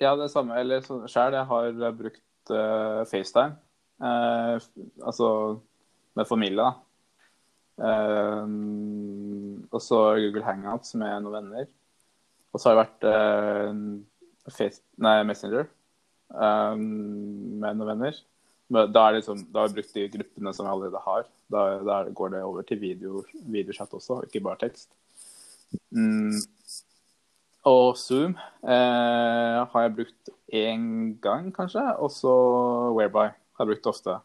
ja, 0.00 0.14
det 0.16 0.30
samme. 0.32 0.58
Eller 0.60 0.84
sjøl, 0.84 1.36
jeg 1.36 1.48
har 1.50 1.66
eh, 1.70 1.96
brukt 1.96 2.52
uh, 2.54 3.02
FaceTime. 3.10 3.58
Uh, 4.00 4.56
altså 5.04 5.28
med 6.16 6.28
familie, 6.28 6.62
da. 6.62 6.70
Uh, 7.80 8.46
og 9.70 9.82
så 9.84 10.00
Google 10.20 10.44
Hangouts 10.46 10.94
med 10.98 11.20
noen 11.24 11.36
venner. 11.40 11.68
Og 12.50 12.60
så 12.60 12.70
har 12.70 12.78
det 12.78 12.82
vært 12.82 13.04
face, 14.50 14.82
nei, 14.98 15.20
Messenger 15.22 15.68
med 16.30 17.76
noen 17.78 17.86
venner. 17.92 18.18
Men 18.70 18.92
Da, 18.94 19.04
liksom, 19.14 19.44
da 19.50 19.62
har 19.62 19.68
jeg 19.68 19.76
brukt 19.76 19.94
de 19.94 20.06
gruppene 20.14 20.52
som 20.54 20.66
jeg 20.66 20.72
allerede 20.74 21.02
har. 21.04 21.28
Da, 21.50 21.62
da 21.86 22.00
går 22.14 22.34
det 22.34 22.42
over 22.46 22.66
til 22.66 22.80
video, 22.82 23.22
videochat 23.50 23.94
også, 23.98 24.20
ikke 24.26 24.42
bare 24.46 24.60
tekst. 24.62 24.90
Mm. 25.94 26.38
Og 27.68 27.96
Zoom 28.00 28.36
eh, 28.64 29.58
har 29.72 29.82
jeg 29.84 29.96
brukt 29.98 30.30
én 30.56 30.86
gang, 31.20 31.50
kanskje. 31.52 31.82
Og 32.00 32.12
så 32.14 32.32
Whereby 32.96 33.26
har 33.28 33.66
jeg 33.66 33.72
brukt 33.74 33.90
ofte. 33.92 34.16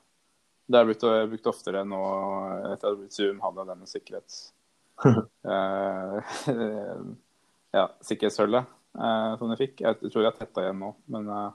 Det 0.65 0.77
har 0.79 0.85
jeg 0.85 0.93
brukt, 0.93 1.03
jeg 1.03 1.31
brukt 1.33 1.51
oftere 1.51 1.83
nå 1.85 1.99
etter 2.71 2.71
at 2.71 2.85
jeg 2.85 2.89
har 2.89 3.01
brukt 3.01 3.19
Zoom, 3.19 3.43
hadde 3.43 3.67
denne 3.73 3.89
sikkerhets... 3.89 4.39
eh, 5.03 6.35
ja, 7.75 7.83
sikkerhetshullet 8.07 8.63
eh, 8.95 9.33
som 9.41 9.51
jeg 9.51 9.61
fikk. 9.65 9.83
Jeg 9.83 9.99
tror 10.07 10.23
jeg 10.23 10.31
har 10.31 10.39
tetta 10.39 10.63
igjen 10.63 10.79
nå, 10.79 10.93
men 11.11 11.27
eh, 11.35 11.51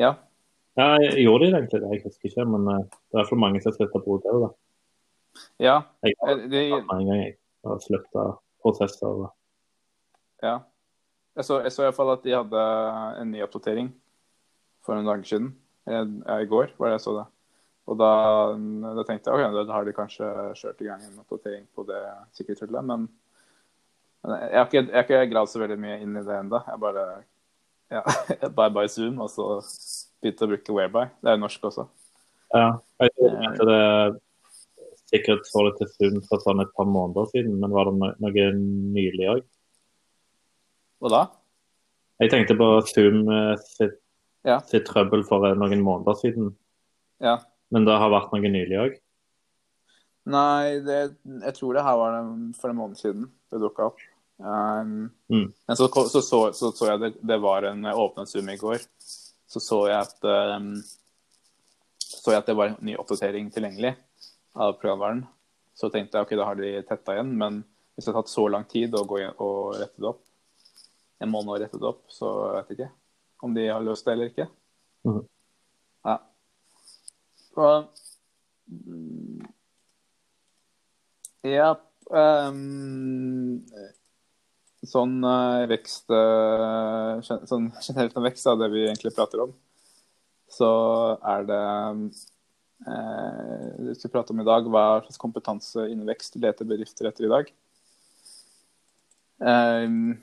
ja. 0.00 0.14
Ja, 0.76 0.92
jeg 1.00 1.24
gjorde 1.24 1.48
det 1.48 1.56
egentlig 1.56 1.80
det, 1.82 1.90
jeg 1.94 2.04
husker 2.04 2.30
ikke. 2.30 2.46
Men 2.52 2.70
eh, 2.72 2.86
det 3.10 3.20
er 3.20 3.28
for 3.28 3.40
mange 3.40 3.62
som 3.62 3.72
har 3.72 3.78
sluttet 3.80 3.98
å 3.98 4.04
bruke 4.04 4.30
det. 4.30 4.46
da. 4.46 4.52
Ja. 5.66 5.76
Jeg 6.06 6.16
har 6.22 6.32
eh, 6.36 6.46
Det, 6.52 6.64
jeg 6.70 7.36
har 7.66 7.84
slutta 7.84 8.26
prosesser. 8.62 9.28
ja. 10.44 10.56
Jeg 11.36 11.44
så, 11.44 11.60
jeg 11.66 11.72
så 11.74 11.92
fall 11.92 12.14
at 12.14 12.24
de 12.24 12.32
hadde 12.32 12.66
en 13.20 13.32
ny 13.32 13.42
oppdatering 13.44 13.90
for 14.86 14.96
noen 14.96 15.08
dager 15.08 15.28
siden. 15.28 15.50
Eh, 15.88 16.04
I 16.42 16.48
går 16.48 16.72
var 16.78 16.90
det 16.90 16.96
jeg 16.96 17.04
så 17.04 17.16
det. 17.18 17.26
Og 17.86 17.98
da, 18.00 18.10
da 18.98 19.04
tenkte 19.06 19.30
jeg 19.30 19.38
ok, 19.38 19.54
da 19.54 19.76
har 19.76 19.86
de 19.86 19.94
kanskje 19.94 20.30
kjørt 20.58 20.80
i 20.82 20.88
gang 20.88 21.04
en 21.04 21.20
oppdatering 21.22 21.66
på 21.76 21.84
det 21.86 22.00
sikkerhetshullet. 22.38 22.88
Men, 22.88 23.06
men 24.24 24.36
jeg, 24.40 24.56
har 24.56 24.66
ikke, 24.66 24.82
jeg 24.82 24.96
har 24.96 25.06
ikke 25.06 25.32
gravd 25.34 25.52
så 25.52 25.62
veldig 25.62 25.78
mye 25.84 25.98
inn 26.02 26.18
i 26.18 26.24
det 26.26 26.38
ennå. 26.40 26.62
Jeg 26.66 26.82
bare 26.82 27.06
ja, 27.92 28.02
Bye 28.56 28.72
bye 28.74 28.90
Zoom, 28.90 29.20
og 29.22 29.30
så 29.30 29.60
begynte 30.22 30.48
å 30.48 30.50
bruke 30.50 30.74
Whereby. 30.74 31.04
Det 31.20 31.30
er 31.30 31.36
jo 31.36 31.44
norsk 31.44 31.68
også. 31.70 31.86
Ja, 32.54 32.70
jeg 33.02 33.34
mente 33.36 33.66
det 33.68 33.82
sikkert 35.06 35.46
det 35.46 35.66
litt 35.68 35.78
til 35.82 35.92
Zoom 35.92 36.24
for 36.26 36.42
sånn 36.42 36.64
et 36.64 36.72
par 36.74 36.88
måneder 36.90 37.28
siden, 37.30 37.60
men 37.62 37.74
var 37.74 37.90
det 37.90 38.00
no 38.00 38.10
noe 38.24 38.48
nylig 38.56 39.30
òg? 39.36 39.44
Og 41.04 41.12
da? 41.12 41.22
Jeg 42.22 42.32
tenkte 42.32 42.56
på 42.56 42.68
Zoom 42.88 43.26
eh, 43.32 43.56
sitt, 43.76 43.98
Ja. 44.46 44.60
sitt 44.70 44.86
trøbbel 44.88 45.24
for 45.26 45.44
eh, 45.48 45.56
noen 45.58 45.82
måneder 45.84 46.14
siden, 46.20 46.54
Ja. 47.20 47.38
men 47.70 47.84
det 47.84 47.96
har 47.98 48.10
vært 48.12 48.32
noe 48.32 48.40
nylig 48.52 48.78
òg. 48.80 48.96
Nei, 50.26 50.78
det, 50.82 51.16
jeg 51.44 51.54
tror 51.54 51.74
det 51.76 51.84
her 51.86 51.96
var 52.00 52.16
det 52.16 52.56
for 52.58 52.70
en 52.72 52.78
måned 52.80 52.98
siden 52.98 53.28
det 53.52 53.60
dukka 53.62 53.90
opp. 53.92 54.00
Um, 54.38 55.10
Mm. 55.30 55.52
Men 55.68 55.76
så 55.76 55.86
så, 55.88 56.20
så, 56.20 56.52
så, 56.52 56.70
så 56.72 56.86
jeg 56.90 57.00
det, 57.00 57.10
det 57.26 57.38
var 57.40 57.62
en 57.64 57.82
jeg 57.84 57.94
åpnet 57.96 58.28
Zoom 58.28 58.48
i 58.50 58.56
går. 58.56 58.82
Så 59.46 59.60
så 59.62 59.86
jeg 59.88 60.00
at 60.00 60.26
um, 60.58 60.74
så 62.00 62.32
jeg 62.34 62.38
at 62.42 62.46
det 62.50 62.56
var 62.58 62.72
en 62.72 62.76
ny 62.84 62.96
oppdatering 62.98 63.50
tilgjengelig 63.54 63.94
av 64.56 64.74
programvaren. 64.80 65.24
Så 65.76 65.90
tenkte 65.92 66.18
jeg 66.18 66.26
ok, 66.26 66.34
da 66.36 66.44
har 66.48 66.58
de 66.58 66.82
tetta 66.88 67.14
igjen. 67.14 67.32
Men 67.38 67.64
hvis 67.94 68.04
det 68.06 68.12
har 68.14 68.22
tatt 68.22 68.32
så 68.32 68.46
lang 68.50 68.64
tid 68.68 68.94
å 68.98 69.04
gå 69.06 69.20
igjen 69.20 69.36
og 69.38 69.76
rette 69.78 70.00
det 70.02 70.10
opp, 70.10 70.22
en 71.22 71.32
måned 71.32 71.54
å 71.54 71.58
rette 71.60 71.80
det 71.80 71.88
opp, 71.88 72.04
så 72.12 72.32
vet 72.56 72.72
jeg 72.72 72.78
ikke 72.80 72.92
om 73.46 73.54
de 73.56 73.66
har 73.68 73.84
løst 73.84 74.06
det 74.06 74.14
eller 74.16 74.30
ikke. 74.32 74.46
Mm. 75.06 75.20
Ja. 76.06 76.16
Og, 77.56 77.76
ja 81.46 81.68
um, 82.10 83.60
Sånn 84.86 85.14
uh, 85.24 85.62
vekst 85.70 86.10
uh, 86.12 87.22
Sånn 87.22 87.70
generelt 87.78 88.18
om 88.18 88.26
vekst, 88.26 88.48
da, 88.48 88.56
det 88.60 88.68
vi 88.74 88.82
egentlig 88.88 89.14
prater 89.16 89.44
om, 89.46 89.54
så 90.50 90.70
er 91.22 91.46
det 91.48 91.62
uh, 91.62 92.02
Det 93.78 93.92
vi 93.92 93.96
skal 94.00 94.12
prate 94.14 94.34
om 94.34 94.42
i 94.42 94.48
dag, 94.48 94.68
hva 94.70 94.86
slags 95.04 95.22
kompetanse 95.22 95.86
innen 95.88 96.08
vekst 96.10 96.36
leter 96.42 96.68
bedrifter 96.68 97.08
etter 97.10 97.28
i 97.28 97.32
dag. 97.32 97.54
Ehm, 99.36 100.16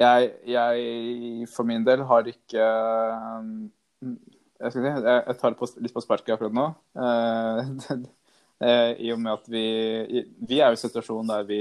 jeg, 0.00 0.32
jeg 0.44 1.48
for 1.52 1.68
min 1.68 1.84
del 1.86 2.02
har 2.08 2.28
ikke 2.28 2.64
mm, 3.42 4.16
jeg, 4.60 4.72
si, 4.72 4.82
jeg, 4.82 5.36
tar 5.40 5.52
det 5.52 5.58
på, 5.60 5.68
litt 5.84 5.94
på 5.94 6.02
sparket 6.04 6.34
akkurat 6.36 6.56
nå. 6.56 6.66
Eh, 7.00 7.72
eh, 8.66 8.92
I 9.06 9.12
og 9.14 9.20
med 9.22 9.32
at 9.34 9.50
vi 9.52 9.66
Vi 10.48 10.60
er 10.60 10.72
jo 10.72 10.76
i 10.76 10.78
en 10.78 10.82
situasjon 10.84 11.32
der 11.32 11.46
vi, 11.48 11.60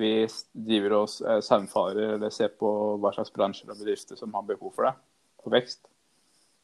vi 0.00 0.12
driver 0.52 1.00
og 1.02 1.16
eh, 1.26 1.40
saumfarer 1.44 2.16
eller 2.16 2.34
ser 2.34 2.52
på 2.60 2.72
hva 3.00 3.14
slags 3.16 3.32
bransjer 3.34 3.72
og 3.72 3.80
bedrifter 3.80 4.20
som 4.20 4.34
har 4.36 4.46
behov 4.48 4.74
for 4.76 4.88
det, 4.88 4.94
for 5.42 5.56
vekst. 5.56 5.82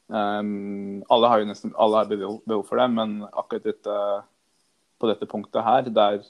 Um, 0.06 1.02
alle 1.10 1.28
har 1.32 1.40
jo 1.40 1.48
nesten 1.48 1.72
alle 1.74 1.98
har 1.98 2.10
behov, 2.12 2.60
for 2.68 2.78
det, 2.78 2.86
men 2.94 3.24
akkurat 3.26 3.64
dette, 3.66 3.96
på 5.02 5.08
dette 5.10 5.26
punktet 5.26 5.66
her, 5.66 5.88
der 5.90 6.20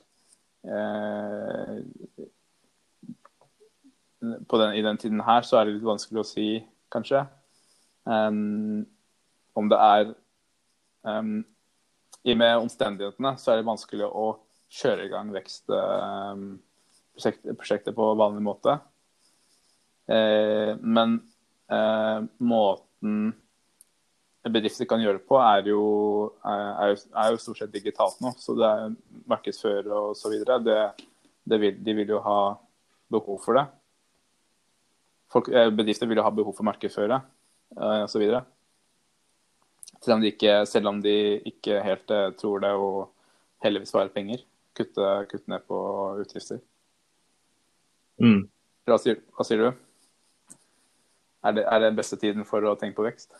den, 4.34 4.72
I 4.74 4.82
den 4.84 4.98
tiden 5.00 5.20
her 5.26 5.42
så 5.46 5.54
er 5.58 5.62
det 5.66 5.74
litt 5.76 5.86
vanskelig 5.86 6.20
å 6.22 6.30
si, 6.30 6.48
kanskje. 6.92 7.20
Um, 8.06 8.84
om 9.58 9.64
det 9.70 9.78
er 9.82 10.04
um, 11.02 11.44
I 12.22 12.32
og 12.34 12.38
med 12.38 12.60
omstendighetene 12.60 13.30
så 13.40 13.46
er 13.50 13.56
det 13.58 13.70
vanskelig 13.70 14.06
å 14.06 14.38
kjøre 14.76 15.04
i 15.06 15.10
gang 15.10 15.26
vekstprosjektet 15.34 17.92
um, 17.92 17.98
på 17.98 18.04
vanlig 18.20 18.42
måte. 18.46 18.72
Eh, 20.06 20.76
men 20.80 21.20
eh, 21.70 22.20
måten 22.38 23.34
bedrifter 24.46 24.86
kan 24.86 25.02
gjøre 25.02 25.18
det 25.18 25.26
på, 25.26 25.38
er 25.42 25.72
jo, 25.72 25.82
er, 26.46 26.92
jo, 26.92 27.00
er 27.18 27.32
jo 27.34 27.40
stort 27.42 27.62
sett 27.62 27.74
digitalt 27.74 28.20
nå. 28.22 28.30
Så 28.38 28.54
det 28.58 28.68
er 28.68 28.94
markedsfører 29.26 29.90
og 29.90 30.14
så 30.18 30.30
videre. 30.30 30.60
Det, 30.62 31.08
det 31.42 31.58
vil, 31.62 31.80
de 31.82 31.96
vil 31.98 32.14
jo 32.14 32.22
ha 32.22 32.38
behov 33.10 33.40
for 33.42 33.58
det. 33.58 33.66
Folk, 35.36 35.48
eh, 35.52 35.68
bedrifter 35.68 36.08
vil 36.08 36.16
jo 36.22 36.24
ha 36.24 36.32
behov 36.32 36.54
for 36.56 36.64
markedsføre 36.64 37.20
osv. 37.76 38.08
så 38.08 38.20
videre. 38.22 38.44
Selv 40.00 40.16
om 40.16 40.22
de 40.22 40.30
ikke, 40.32 40.52
selv 40.68 40.88
om 40.88 41.00
de 41.04 41.16
ikke 41.50 41.80
helt 41.84 42.10
eh, 42.14 42.30
tror 42.40 42.62
det 42.64 42.70
og 42.72 43.10
heller 43.64 43.82
vil 43.82 43.90
spare 43.90 44.12
penger. 44.12 44.44
Kutte, 44.76 45.10
kutte 45.30 45.48
ned 45.52 45.64
på 45.68 45.76
utgifter. 46.22 46.60
Mm. 48.20 48.46
Hva 48.88 48.98
sier, 49.02 49.20
hva 49.36 49.44
sier 49.44 49.60
du? 49.60 49.68
Er 51.46 51.56
det, 51.56 51.64
er 51.68 51.80
det 51.82 51.90
den 51.90 51.98
beste 51.98 52.16
tiden 52.20 52.46
for 52.48 52.64
å 52.64 52.76
tenke 52.80 52.96
på 52.98 53.04
vekst? 53.06 53.32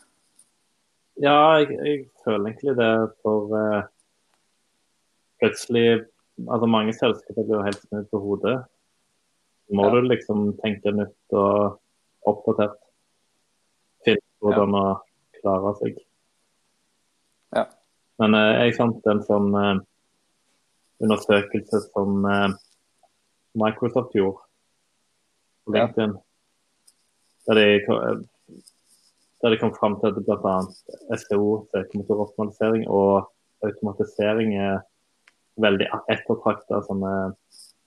Ja, 1.21 1.57
jeg, 1.57 1.73
jeg 1.81 2.03
føler 2.25 2.51
egentlig 2.51 2.75
det 2.77 2.91
for 3.25 3.49
uh, 3.57 3.87
plutselig 5.41 6.05
Altså 6.37 6.67
mange 6.69 6.93
selskaper 6.93 7.47
blir 7.47 7.55
jo 7.57 7.63
helt 7.65 7.79
snudd 7.81 8.03
på 8.11 8.19
hodet. 8.21 8.57
Må 9.73 9.87
Ja. 9.87 9.95
du 9.95 10.05
liksom 10.05 10.51
tenke 10.61 10.91
nytt 10.93 11.33
og 11.33 11.79
oppdatert. 12.31 12.77
Finne 14.05 14.23
hvordan 14.43 14.75
å 14.77 14.85
klare 15.39 15.73
seg. 15.81 15.99
Ja. 17.55 17.65
Men 18.21 18.37
eh, 18.37 18.53
jeg 18.65 18.77
fant 18.77 19.11
en 19.11 19.21
sånn 19.25 19.51
eh, 19.57 19.75
undersøkelse 21.05 21.83
som 21.89 22.25
eh, 22.27 22.47
Microsoft 23.57 24.15
gjorde 24.17 24.43
på 25.65 25.75
Ja. 25.75 25.85
LinkedIn. 25.85 26.17
Der 27.47 27.55
de, 27.55 27.67
der 29.41 29.53
de 29.53 29.59
kom 29.61 29.71
fram 29.75 29.95
til 30.01 30.11
at 30.11 30.17
bl.a. 30.19 30.55
SEO, 31.15 31.67
søkemotoroptimalisering 31.71 32.83
og 32.91 33.29
automatisering 33.63 34.51
er 34.59 34.81
veldig 35.63 35.87
ettertrakta 36.11 36.81
som 36.89 37.05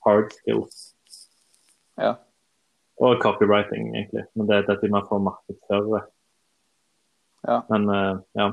hard 0.07 0.33
skills. 0.33 0.95
Ja. 2.01 2.15
Og 3.01 3.21
copywriting, 3.23 3.95
egentlig. 3.97 4.27
Men 4.37 4.49
det 4.49 4.57
er 4.57 4.67
dette 4.69 4.91
man 4.93 5.07
får 5.09 5.23
markedsføre. 5.25 6.03
Ja. 7.49 7.63
Men 7.71 7.89
uh, 7.89 8.19
ja. 8.37 8.51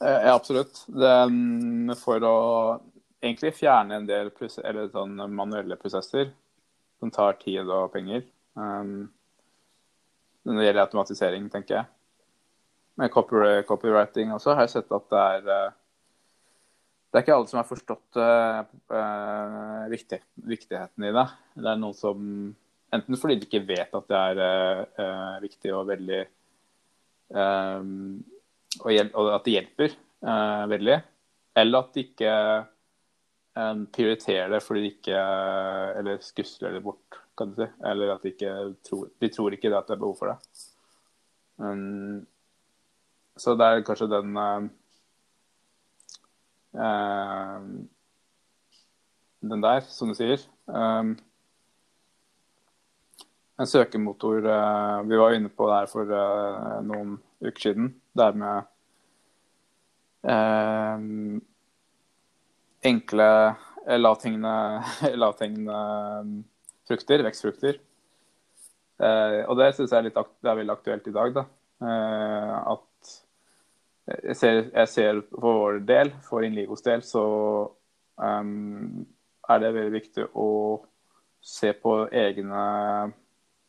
Eh, 0.00 0.20
Ja, 0.26 0.34
absolutt. 0.34 0.84
Mm, 0.88 1.96
for 1.98 2.24
å 2.24 2.36
egentlig 3.20 3.52
fjerne 3.58 3.98
en 3.98 4.06
del 4.08 4.30
prosess- 4.30 4.64
eller 4.64 4.88
sånn 4.88 5.18
manuelle 5.34 5.76
prosesser 5.76 6.30
som 7.00 7.10
tar 7.10 7.36
tid 7.42 7.68
og 7.68 7.92
penger. 7.92 8.22
Um, 8.54 9.10
når 10.44 10.56
det 10.56 10.64
gjelder 10.66 10.86
automatisering, 10.86 11.50
tenker 11.52 11.74
jeg. 11.74 11.90
Med 13.00 13.12
copy, 13.12 13.62
copywriting 13.68 14.34
også 14.34 14.54
har 14.54 14.66
jeg 14.66 14.74
sett 14.74 14.90
at 14.92 15.06
det 15.12 15.20
er 15.20 15.52
eh, 15.54 15.76
Det 17.10 17.18
er 17.18 17.24
ikke 17.24 17.36
alle 17.38 17.50
som 17.50 17.58
har 17.58 17.66
forstått 17.66 18.18
uh, 18.20 18.60
eh, 18.94 19.86
viktig, 19.90 20.18
viktigheten 20.46 21.06
i 21.08 21.14
det. 21.16 21.24
Det 21.56 21.70
er 21.72 21.80
noen 21.80 21.96
som 21.96 22.20
Enten 22.90 23.18
fordi 23.18 23.38
de 23.38 23.46
ikke 23.46 23.62
vet 23.68 23.92
at 23.94 24.08
det 24.10 24.18
er 24.18 24.40
eh, 24.42 24.80
eh, 24.98 25.36
viktig 25.44 25.72
og 25.76 25.86
veldig 25.92 26.20
eh, 27.38 27.84
og, 28.80 28.90
og 28.90 29.30
at 29.36 29.46
det 29.46 29.54
hjelper 29.54 29.94
eh, 29.94 30.64
veldig. 30.72 30.96
Eller 31.60 31.84
at 31.84 31.94
de 31.94 32.04
ikke 32.06 32.32
eh, 32.32 33.84
prioriterer 33.94 34.50
det 34.54 34.62
fordi 34.64 34.82
de 34.82 34.90
ikke 34.96 35.22
Eller 36.00 36.20
skusler 36.24 36.74
det 36.74 36.82
bort, 36.82 37.20
kan 37.38 37.54
du 37.54 37.62
si. 37.62 37.70
Eller 37.92 38.14
at 38.16 38.26
de 38.26 38.34
ikke 38.34 38.56
tror 38.86 39.06
De 39.22 39.30
tror 39.30 39.54
ikke 39.54 39.70
det 39.70 39.78
at 39.78 39.90
det 39.90 39.96
er 39.96 40.02
behov 40.02 40.18
for 40.18 40.32
det. 40.32 40.66
Um, 41.60 42.26
så 43.40 43.54
det 43.56 43.66
er 43.66 43.84
kanskje 43.86 44.10
den 44.12 44.36
uh, 44.36 44.68
Den 49.40 49.62
der, 49.64 49.80
som 49.88 50.10
du 50.10 50.14
sier. 50.14 50.42
Um, 50.68 51.14
en 53.60 53.68
søkemotor 53.68 54.44
uh, 54.44 55.08
Vi 55.08 55.16
var 55.18 55.32
inne 55.36 55.48
på 55.48 55.68
det 55.70 55.78
her 55.78 55.88
for 55.88 56.12
uh, 56.12 56.80
noen 56.84 57.16
uker 57.40 57.60
siden. 57.64 57.94
Det 58.12 58.26
er 58.26 58.36
med 58.44 58.68
enkle 62.84 63.28
lavthengende, 63.96 64.52
frukter, 66.88 67.24
vekstfrukter. 67.24 67.78
Og 69.00 69.56
det 69.56 69.70
syns 69.72 69.94
jeg 69.94 69.96
er, 69.96 70.06
litt, 70.10 70.20
det 70.44 70.50
er 70.52 70.58
veldig 70.58 70.74
aktuelt 70.74 71.08
i 71.08 71.14
dag. 71.16 71.32
da. 71.38 71.44
At 72.74 72.84
jeg 74.06 74.36
ser, 74.36 74.62
jeg 74.74 74.88
ser 74.88 75.20
for 75.32 75.58
vår 75.62 75.80
del, 75.86 76.12
for 76.26 76.44
Inligos 76.46 76.82
del, 76.82 77.02
så 77.06 77.24
um, 78.16 79.06
er 79.50 79.62
det 79.62 79.74
veldig 79.74 79.94
viktig 79.94 80.26
å 80.38 80.48
se 81.40 81.72
på 81.72 81.94
egne 82.12 82.64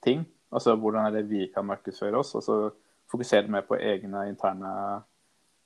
ting. 0.04 0.26
Altså 0.52 0.76
hvordan 0.76 1.08
er 1.08 1.20
det 1.20 1.30
vi 1.30 1.48
kan 1.54 1.68
markedsføre 1.68 2.20
oss. 2.20 2.34
Altså 2.36 2.72
fokusere 3.12 3.52
mer 3.52 3.66
på 3.68 3.80
egne 3.80 4.28
interne 4.30 4.74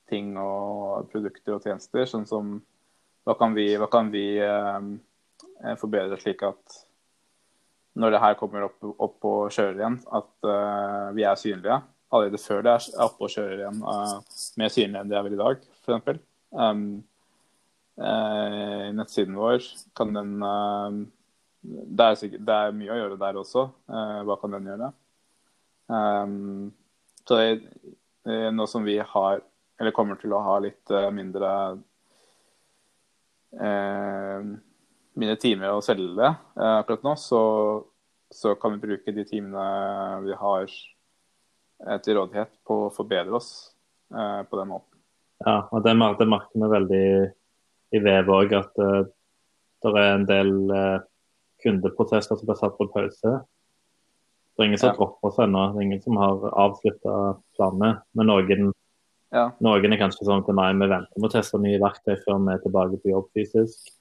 ting 0.10 0.36
og 0.38 1.10
produkter 1.12 1.58
og 1.58 1.66
tjenester. 1.66 2.06
Sånn 2.10 2.28
som 2.30 2.58
hva 3.26 3.38
kan 3.40 3.56
vi, 3.58 3.72
hva 3.80 3.90
kan 3.92 4.12
vi 4.14 4.28
um, 4.44 4.96
forbedre 5.82 6.20
slik 6.22 6.44
at 6.46 6.82
når 7.96 8.12
det 8.12 8.22
her 8.22 8.38
kommer 8.38 8.68
opp, 8.68 8.84
opp 8.84 9.26
og 9.26 9.54
kjører 9.56 9.80
igjen, 9.80 10.00
at 10.14 10.48
uh, 10.50 11.14
vi 11.16 11.24
er 11.24 11.40
synlige. 11.40 11.80
Allerede 12.14 12.38
før 12.38 12.62
det 12.66 12.72
er 12.76 13.04
oppe 13.04 13.26
og 13.26 13.34
kjører 13.34 13.64
igjen, 13.64 13.82
uh, 13.82 14.20
mer 14.62 14.72
synlig 14.72 15.00
enn 15.00 15.10
det 15.10 15.18
er 15.18 15.26
vel 15.26 15.36
i 15.36 15.40
dag, 15.42 15.64
f.eks. 15.82 16.22
Um, 16.56 16.84
uh, 17.98 18.86
nettsiden 18.96 19.38
vår 19.40 19.66
kan 19.98 20.14
den 20.14 20.36
uh, 20.46 21.02
det, 21.66 22.06
er 22.06 22.20
sikkert, 22.20 22.46
det 22.46 22.60
er 22.62 22.78
mye 22.78 22.94
å 22.94 23.00
gjøre 23.00 23.18
der 23.18 23.42
også. 23.42 23.64
Hva 23.90 24.36
kan 24.38 24.54
den 24.54 24.68
gjøre? 24.70 24.92
Um, 25.90 26.68
så 27.26 27.40
eh, 27.42 28.52
nå 28.54 28.68
som 28.70 28.86
vi 28.86 29.00
har, 29.02 29.42
eller 29.82 29.96
kommer 29.98 30.20
til 30.22 30.36
å 30.38 30.44
ha 30.46 30.60
litt 30.62 30.94
mindre 31.14 31.50
mindre 35.16 35.38
timer 35.42 35.74
å 35.74 35.82
selge 35.82 36.28
akkurat 36.54 37.06
nå, 37.08 37.14
så, 37.18 37.42
så 38.30 38.54
kan 38.62 38.76
vi 38.76 38.84
bruke 38.84 39.14
de 39.16 39.26
timene 39.26 39.66
vi 40.26 40.38
har 40.38 40.70
til 42.04 42.18
rådighet 42.18 42.52
på 42.66 42.86
å 42.86 42.92
forbedre 42.94 43.36
oss 43.38 43.50
eh, 44.14 44.42
på 44.48 44.60
den 44.60 44.72
måten. 44.72 44.96
Ja, 45.44 45.66
og 45.72 45.84
det, 45.84 45.96
det 46.20 46.28
merker 46.32 46.62
vi 46.62 46.70
veldig 46.72 47.08
i 47.96 48.00
Vev 48.04 48.32
òg, 48.32 48.54
at 48.56 48.80
uh, 48.82 49.04
det 49.84 49.92
er 49.92 50.14
en 50.14 50.26
del 50.28 50.54
uh, 50.72 51.04
kundeprotester 51.64 52.40
som 52.40 52.48
blir 52.48 52.58
satt 52.60 52.78
på 52.80 52.88
pause. 52.94 53.34
Det 54.56 54.64
er 54.64 54.70
ingen 54.70 54.80
som 54.80 54.94
Ja. 54.94 54.96
dropper 54.96 55.30
oss 55.30 55.40
ennå, 55.44 55.66
det 55.74 55.82
er 55.82 55.86
ingen 55.90 56.02
som 56.02 56.18
har 56.18 56.48
avslutta 56.52 57.38
planene. 57.58 58.02
Men 58.16 58.32
noen, 58.32 58.74
Ja, 59.36 59.50
noen 59.60 59.92
er 59.92 60.00
kanskje 60.00 60.24
sånn 60.24 60.44
at 60.44 60.56
nei, 60.56 60.72
vi 60.80 60.88
venter 60.88 61.20
med 61.20 61.28
å 61.28 61.34
teste 61.34 61.60
nye 61.60 61.80
verktøy 61.82 62.16
før 62.24 62.40
vi 62.40 62.54
er 62.54 62.64
tilbake 62.64 63.02
på 63.04 63.12
jobb 63.12 63.28
fysisk. 63.36 63.92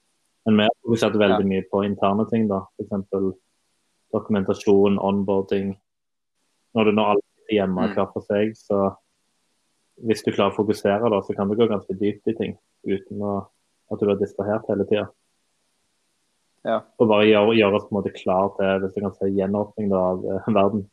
Men 0.47 0.57
vi 0.57 0.63
har 0.69 0.77
fokusert 0.85 1.19
veldig 1.19 1.43
Ja. 1.43 1.49
mye 1.51 1.65
på 1.73 1.85
interne 1.85 2.29
ting, 2.31 2.47
da. 2.49 2.67
F.eks. 2.79 3.35
dokumentasjon, 4.13 4.99
onboarding. 4.99 5.77
Når 6.75 6.85
du 6.85 6.93
når 6.93 7.05
alle 7.11 7.23
hjemme 7.51 7.89
Mm. 7.89 7.95
hver 7.95 8.13
for 8.13 8.23
seg, 8.23 8.55
så 8.57 8.97
hvis 10.03 10.25
du 10.25 10.33
klarer 10.33 10.51
å 10.53 10.57
fokusere, 10.57 11.11
da, 11.11 11.21
så 11.23 11.35
kan 11.37 11.49
du 11.49 11.55
gå 11.55 11.69
ganske 11.71 11.95
dypt 11.99 12.27
i 12.29 12.35
ting 12.35 12.57
uten 12.87 13.21
å, 13.23 13.47
at 13.93 14.01
du 14.01 14.11
er 14.11 14.17
distrahert 14.19 14.67
hele 14.69 14.85
tida. 14.85 15.09
ja, 16.65 16.81
Og 16.99 17.09
bare 17.09 17.27
gjøre, 17.29 17.55
gjøre 17.57 17.77
oss 17.77 17.85
på 17.85 17.93
en 17.95 17.99
måte 18.03 18.15
klar 18.17 18.49
til 18.57 18.81
hvis 18.81 18.95
du 18.95 19.01
kan 19.01 19.15
si, 19.15 19.31
gjenåpning 19.37 19.91
da, 19.91 19.97
av 19.97 20.25
eh, 20.25 20.53
verden. 20.55 20.87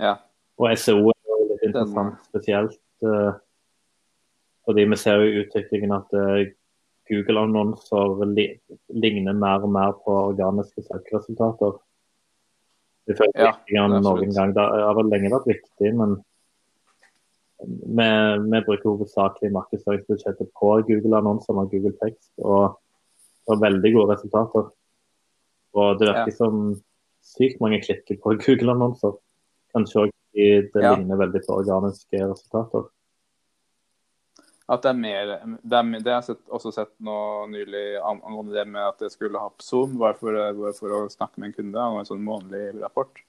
ja. 0.00 0.16
Og 0.58 0.70
SEO 0.78 1.10
er 1.10 1.18
jo 1.28 1.48
litt 1.50 1.64
interessant 1.66 2.14
spesielt. 2.28 2.78
eh, 3.02 3.32
fordi 4.64 4.84
vi 4.88 4.96
ser 4.96 5.18
jo 5.20 5.42
utviklingen 5.42 5.92
at 5.92 6.12
eh, 6.14 6.52
Google-annonser 7.10 8.24
li 8.32 8.46
ligner 8.88 9.34
mer 9.34 9.60
og 9.66 9.72
mer 9.74 9.92
på 10.04 10.14
organiske 10.30 10.82
søkeresultater. 10.86 11.74
Det 13.06 13.16
føles 13.18 13.34
Ja, 13.36 13.50
viktigere 13.52 13.84
enn 13.84 14.02
noen 14.04 14.32
gang. 14.32 14.54
Det 14.56 14.62
har 14.64 15.02
lenge 15.04 15.30
vært 15.34 15.48
viktig, 15.50 15.90
men 15.98 16.14
vi, 17.64 18.06
vi 18.50 18.60
bruker 18.66 18.90
hovedsakelig 18.90 19.52
markedsføringsbudsjettet 19.54 20.50
på 20.56 20.70
Google-annonser 20.88 21.60
og 21.60 21.70
Google 21.72 21.94
Tekst, 22.00 22.32
og 22.44 22.78
det 23.44 23.52
har 23.54 23.62
veldig 23.70 23.92
gode 23.94 24.14
resultater. 24.16 24.70
Og 25.74 25.98
det 26.00 26.08
virker 26.08 26.32
Ja. 26.32 26.36
som 26.38 26.82
sykt 27.24 27.60
mange 27.60 27.80
klikker 27.84 28.20
på 28.22 28.36
Google-annonser. 28.44 29.16
Kanskje 29.74 30.06
òg 30.06 30.10
det 30.34 30.82
Ja. 30.82 30.94
ligner 30.96 31.16
veldig 31.16 31.44
på 31.46 31.56
organiske 31.60 32.18
resultater. 32.24 32.88
At 34.70 34.80
det 34.84 34.94
er 34.94 34.96
mer 34.96 35.26
Det, 35.28 35.76
er, 35.76 35.88
det 36.00 36.12
har 36.14 36.24
jeg 36.24 36.38
også 36.48 36.72
sett 36.72 36.92
nå 37.04 37.16
nylig 37.52 37.84
angående 38.00 38.54
det 38.56 38.64
med 38.70 38.80
at 38.86 39.04
jeg 39.04 39.12
skulle 39.12 39.40
ha 39.40 39.50
på 39.52 39.64
Zoom, 39.64 39.98
bare 40.00 40.16
for, 40.16 40.38
bare 40.56 40.72
for 40.78 40.94
å 40.96 41.02
snakke 41.12 41.40
med 41.40 41.50
en 41.50 41.56
kunde 41.58 41.84
om 41.90 42.00
en 42.00 42.08
sånn 42.08 42.24
månedlig 42.24 42.80
rapport. 42.80 43.20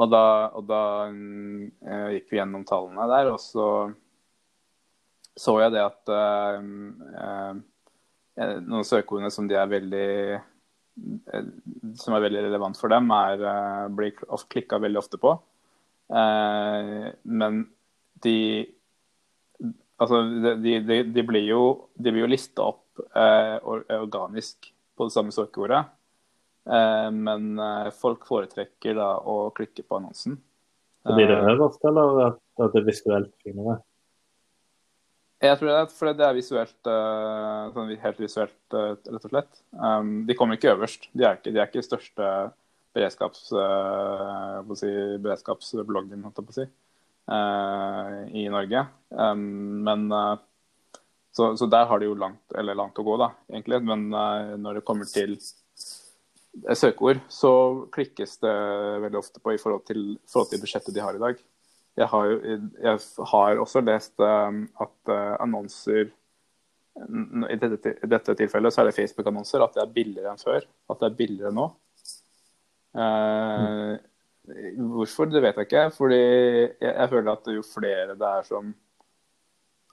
Og 0.00 0.08
da, 0.08 0.24
og 0.56 0.64
da 0.70 0.84
eh, 1.10 2.06
gikk 2.14 2.30
vi 2.30 2.38
gjennom 2.38 2.64
tallene 2.68 3.08
der, 3.10 3.32
og 3.34 3.42
så 3.42 3.66
så 5.32 5.54
jeg 5.62 5.72
det 5.72 5.80
at 5.80 6.10
eh, 6.12 6.64
eh, 7.24 8.56
noen 8.60 8.84
søkeordene 8.84 9.32
som 9.32 9.46
de 9.48 9.56
er 9.56 9.70
veldig 9.70 10.08
som 11.96 12.12
er 12.12 12.24
veldig 12.26 12.42
relevant 12.46 12.76
for 12.76 12.92
dem, 12.92 13.08
er, 13.16 13.40
eh, 13.40 13.88
blir 13.96 14.12
klikka 14.52 14.78
veldig 14.82 15.00
ofte 15.00 15.20
på. 15.20 15.32
Eh, 16.12 17.12
men 17.24 17.62
de 18.22 18.36
Altså, 20.02 20.22
de, 20.62 20.76
de, 20.82 21.00
de, 21.14 21.24
blir 21.26 21.44
jo, 21.46 21.62
de 21.94 22.12
blir 22.12 22.24
jo 22.24 22.30
lista 22.32 22.64
opp 22.72 23.02
eh, 23.14 23.58
organisk 23.62 24.72
på 24.98 25.08
det 25.08 25.14
samme 25.14 25.34
søkeordet. 25.34 25.84
Eh, 26.66 27.08
men 27.14 27.52
eh, 27.58 27.92
folk 27.94 28.26
foretrekker 28.28 28.98
da 28.98 29.14
å 29.18 29.52
klikke 29.54 29.86
på 29.86 30.00
annonsen. 30.00 30.38
Så 31.02 31.16
blir 31.16 31.30
det 31.30 31.38
Eh, 31.38 31.48
øverst, 31.54 31.82
eller 31.88 32.20
at, 32.28 32.42
at 32.62 32.74
det 32.74 32.82
er 32.82 32.90
visuelt 32.90 33.32
finere? 33.42 33.80
Jeg 35.42 35.58
tror 35.58 35.68
det 35.72 35.78
er 35.80 35.88
for 35.90 36.14
det 36.14 36.26
er 36.26 36.36
visuelt, 36.36 36.78
eh, 36.86 37.62
sånn 37.74 37.94
helt 38.04 38.20
visuelt, 38.22 38.60
eh, 38.78 38.90
rett 38.94 39.24
og 39.26 39.32
slett. 39.32 39.62
De 40.28 40.36
kommer 40.38 40.58
ikke 40.58 40.76
øverst. 40.76 41.08
De 41.10 41.26
er 41.26 41.40
ikke, 41.40 41.50
de 41.50 41.58
er 41.58 41.70
ikke 41.70 41.82
største 41.82 42.28
beredskaps, 42.94 43.48
eh, 43.56 44.74
si, 44.78 44.92
beredskapsbloggen, 45.24 46.22
holdt 46.22 46.38
jeg 46.38 46.46
på 46.46 46.54
å 46.54 46.58
si, 46.60 46.66
eh, 47.30 48.18
i 48.42 48.48
Norge. 48.52 48.86
Um, 49.10 49.82
men 49.86 50.06
uh, 50.12 50.36
så, 51.32 51.56
så 51.56 51.66
der 51.66 51.88
har 51.88 52.00
de 52.00 52.08
jo 52.10 52.18
langt, 52.18 52.44
eller 52.58 52.78
langt 52.78 52.98
å 52.98 53.04
gå, 53.06 53.16
da, 53.20 53.32
egentlig. 53.52 53.82
Men 53.88 54.08
uh, 54.14 54.54
når 54.60 54.80
det 54.80 54.86
kommer 54.88 55.08
til 55.08 55.36
søkeord, 56.76 57.22
så 57.32 57.52
klikkes 57.94 58.38
det 58.42 58.56
veldig 59.06 59.20
ofte 59.20 59.40
på 59.40 59.54
i 59.54 59.60
forhold 59.60 59.86
til, 59.88 60.02
forhold 60.28 60.52
til 60.52 60.62
budsjettet 60.62 60.96
de 60.96 61.04
har 61.04 61.16
i 61.16 61.22
dag. 61.22 61.40
Jeg 61.96 62.08
har, 62.08 62.26
jo, 62.28 62.58
jeg 62.80 63.00
har 63.32 63.60
også 63.60 63.82
lest 63.84 64.20
at 64.24 65.12
uh, 65.12 65.36
annonser 65.44 66.12
i 66.92 67.56
dette, 67.56 67.94
dette, 68.04 68.34
tilfellet 68.36 68.74
så 68.74 68.82
er 68.82 68.90
det 68.90 68.96
Facebook-annonser, 68.98 69.62
at 69.64 69.76
det 69.76 69.80
er 69.80 69.92
billigere 69.94 70.32
enn 70.34 70.40
før. 70.40 70.66
At 70.92 71.00
det 71.00 71.08
er 71.08 71.16
billigere 71.16 71.52
nå. 71.56 71.70
Uh, 72.92 73.00
mm. 73.00 73.94
Hvorfor, 74.42 75.30
det 75.30 75.42
vet 75.42 75.56
jeg 75.56 75.66
ikke. 75.68 75.90
Fordi 75.96 76.18
jeg, 76.18 76.70
jeg, 76.80 77.08
føler 77.10 77.32
at 77.32 77.46
jo 77.54 77.62
flere 77.66 78.14
det 78.18 78.28
er 78.28 78.42
som 78.48 78.74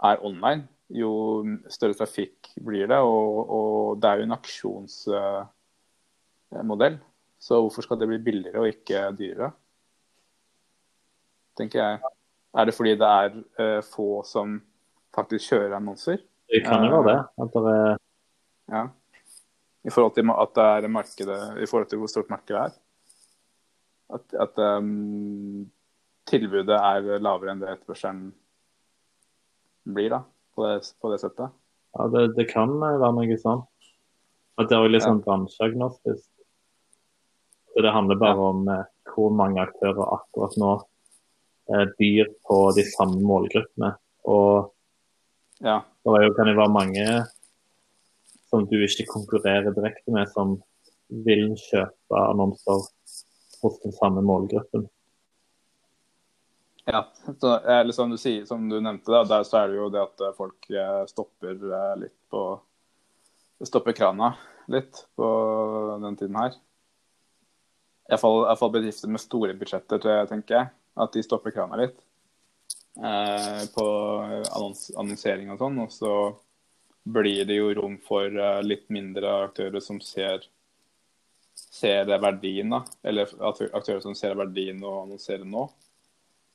er 0.10 0.26
online, 0.26 0.68
jo 0.90 1.46
større 1.70 1.94
trafikk 2.00 2.48
blir 2.66 2.88
det. 2.90 2.98
Og, 2.98 3.50
og 3.50 4.02
det 4.02 4.10
er 4.10 4.16
jo 4.18 4.24
en 4.28 4.38
aksjonsmodell. 4.40 6.98
Så 7.40 7.62
hvorfor 7.62 7.82
skal 7.86 8.00
det 8.00 8.08
bli 8.10 8.24
billigere 8.24 8.60
og 8.60 8.68
ikke 8.74 9.16
dyrere? 9.16 9.52
tenker 11.60 11.82
jeg. 11.82 12.14
Er 12.58 12.68
det 12.68 12.76
fordi 12.76 12.96
det 12.98 13.10
er 13.10 13.36
uh, 13.62 13.82
få 13.86 14.24
som 14.28 14.58
faktisk 15.16 15.52
kjører 15.52 15.78
annonser? 15.78 16.22
Det 16.50 16.64
kan 16.66 16.86
jo 16.86 17.02
være 17.02 17.12
det. 17.12 17.20
At 17.44 17.58
det 17.58 17.76
er... 17.76 18.00
Ja. 18.74 18.86
I 19.88 19.92
forhold 19.94 20.16
til 20.16 20.32
at 20.34 20.56
det 20.56 20.86
er 20.86 20.92
markedet, 20.92 21.42
i 21.64 21.68
forhold 21.70 21.90
til 21.90 22.02
hvor 22.02 22.12
stort 22.12 22.30
markedet 22.30 22.62
er. 22.62 22.78
At, 24.10 24.26
at 24.42 24.62
um, 24.82 25.70
tilbudet 26.30 26.76
er 26.76 27.22
lavere 27.22 27.54
enn 27.54 27.62
det 27.62 27.70
etterspørselen 27.74 28.30
blir, 29.90 30.14
da, 30.14 30.24
på 30.56 30.66
det, 30.66 30.80
på 31.02 31.14
det 31.14 31.20
settet. 31.22 31.54
Ja, 31.98 32.08
det, 32.14 32.26
det, 32.38 32.48
kan 32.52 32.74
være 32.82 33.12
noe 33.16 33.40
sånn. 33.42 33.66
At 34.60 34.70
det 34.70 34.78
er 34.78 34.86
jo 34.86 34.94
litt 34.94 35.06
sånn 35.06 35.24
bransjeagnostisk. 35.26 36.28
Det 37.80 37.92
handler 37.96 38.18
bare 38.20 38.36
ja. 38.36 38.48
om 38.52 38.72
eh, 38.74 38.88
hvor 39.14 39.30
mange 39.34 39.62
aktører 39.64 40.18
akkurat 40.18 40.58
nå 40.60 40.74
Eh, 41.70 41.86
byr 41.98 42.28
på 42.48 42.72
de 42.76 42.84
samme 42.90 43.22
målgruppene. 43.22 43.92
Og 44.26 44.72
ja. 45.62 45.78
det 46.06 46.22
jo, 46.24 46.32
kan 46.38 46.50
jo 46.50 46.56
være 46.58 46.74
mange 46.74 47.06
som 48.50 48.66
du 48.66 48.80
ikke 48.82 49.06
konkurrerer 49.12 49.76
direkte 49.76 50.14
med, 50.16 50.32
som 50.34 50.56
vil 51.28 51.52
kjøpe 51.68 52.24
annonser 52.24 52.88
hos 53.62 53.82
den 53.84 53.96
samme 53.96 54.24
målgruppen. 54.26 54.88
Ja, 56.90 57.04
så, 57.40 57.54
eller 57.60 57.94
som 57.94 58.10
du, 58.10 58.18
sier, 58.18 58.46
som 58.50 58.70
du 58.70 58.80
nevnte, 58.82 59.12
da, 59.14 59.24
der 59.30 59.46
så 59.46 59.62
er 59.62 59.70
det 59.70 59.78
jo 59.78 59.92
det 59.94 60.02
at 60.02 60.24
folk 60.38 60.70
eh, 60.74 61.04
stopper 61.12 61.54
eh, 61.54 61.96
litt 62.06 62.18
på 62.32 62.48
Stopper 63.60 63.92
krana 63.92 64.38
litt 64.72 65.02
på 65.20 65.30
den 66.00 66.16
tiden 66.16 66.38
her. 66.40 66.54
Iallfall 68.10 68.72
bedrifter 68.72 69.12
med 69.12 69.22
store 69.22 69.56
budsjetter, 69.60 70.00
tenker 70.30 70.56
jeg 70.56 70.70
at 71.00 71.16
de 71.16 71.24
stopper 71.24 71.54
krana 71.54 71.78
litt 71.82 71.98
eh, 73.04 73.66
på 73.74 73.86
annons 74.24 74.90
annonsering 74.96 75.52
og 75.54 75.60
sånn. 75.62 75.82
Og 75.84 75.92
så 75.94 76.14
blir 77.04 77.44
det 77.50 77.60
jo 77.60 77.74
rom 77.78 77.98
for 78.06 78.26
eh, 78.30 78.62
litt 78.66 78.88
mindre 78.94 79.36
aktører 79.50 79.84
som 79.84 80.02
ser, 80.04 80.48
ser 81.80 82.10
verdien, 82.20 82.72
da. 82.74 82.84
Eller 83.04 83.30
aktører 83.42 84.02
som 84.04 84.16
ser 84.18 84.38
verdien 84.40 84.82
og 84.84 85.06
annonserer 85.06 85.48
nå. 85.48 85.66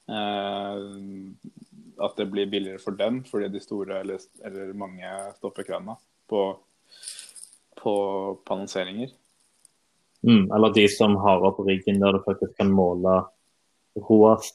Eh, 0.09 0.81
at 2.05 2.17
det 2.19 2.27
blir 2.29 2.51
billigere 2.51 2.83
for 2.83 2.97
dem 2.99 3.23
fordi 3.25 3.49
de 3.55 3.61
store 3.63 4.01
eller, 4.03 4.25
eller 4.45 4.73
mange 4.77 5.11
stopper 5.39 5.65
krana 5.65 5.95
på, 6.29 6.41
på, 7.79 7.95
på 8.45 8.57
annonseringer. 8.57 9.13
Mm, 10.25 10.51
eller 10.57 10.75
de 10.75 10.89
som 10.89 11.17
har 11.21 11.45
opp 11.45 11.61
riggen 11.67 12.01
der 12.01 12.17
du 12.17 12.23
faktisk 12.25 12.57
kan 12.59 12.73
måle 12.73 13.21
ROAS, 14.09 14.51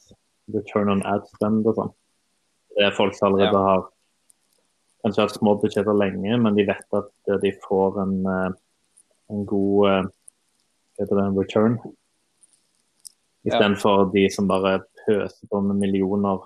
return 0.52 0.90
on 0.90 1.02
ad 1.06 1.26
spend 1.30 1.66
og 1.70 1.78
sånn. 1.78 1.92
Det 2.76 2.86
er 2.86 2.96
folk 2.96 3.14
som 3.16 3.30
allerede 3.30 3.54
ja. 3.54 3.66
har 3.68 3.84
kanskje 5.04 5.24
hatt 5.24 5.36
små 5.36 5.54
budsjetter 5.62 5.96
lenge, 5.96 6.38
men 6.42 6.56
de 6.58 6.66
vet 6.68 6.98
at 6.98 7.34
de 7.42 7.52
får 7.62 8.00
en, 8.02 8.16
eh, 8.26 8.58
en 9.32 9.46
god 9.48 9.90
eh, 9.90 10.10
heter 11.00 11.20
det, 11.20 11.26
return. 11.38 11.76
Istedenfor 13.48 14.02
ja. 14.04 14.08
de 14.14 14.24
som 14.32 14.48
bare 14.50 14.80
pøser 15.04 15.48
på 15.48 15.60
med 15.64 15.80
millioner 15.80 16.42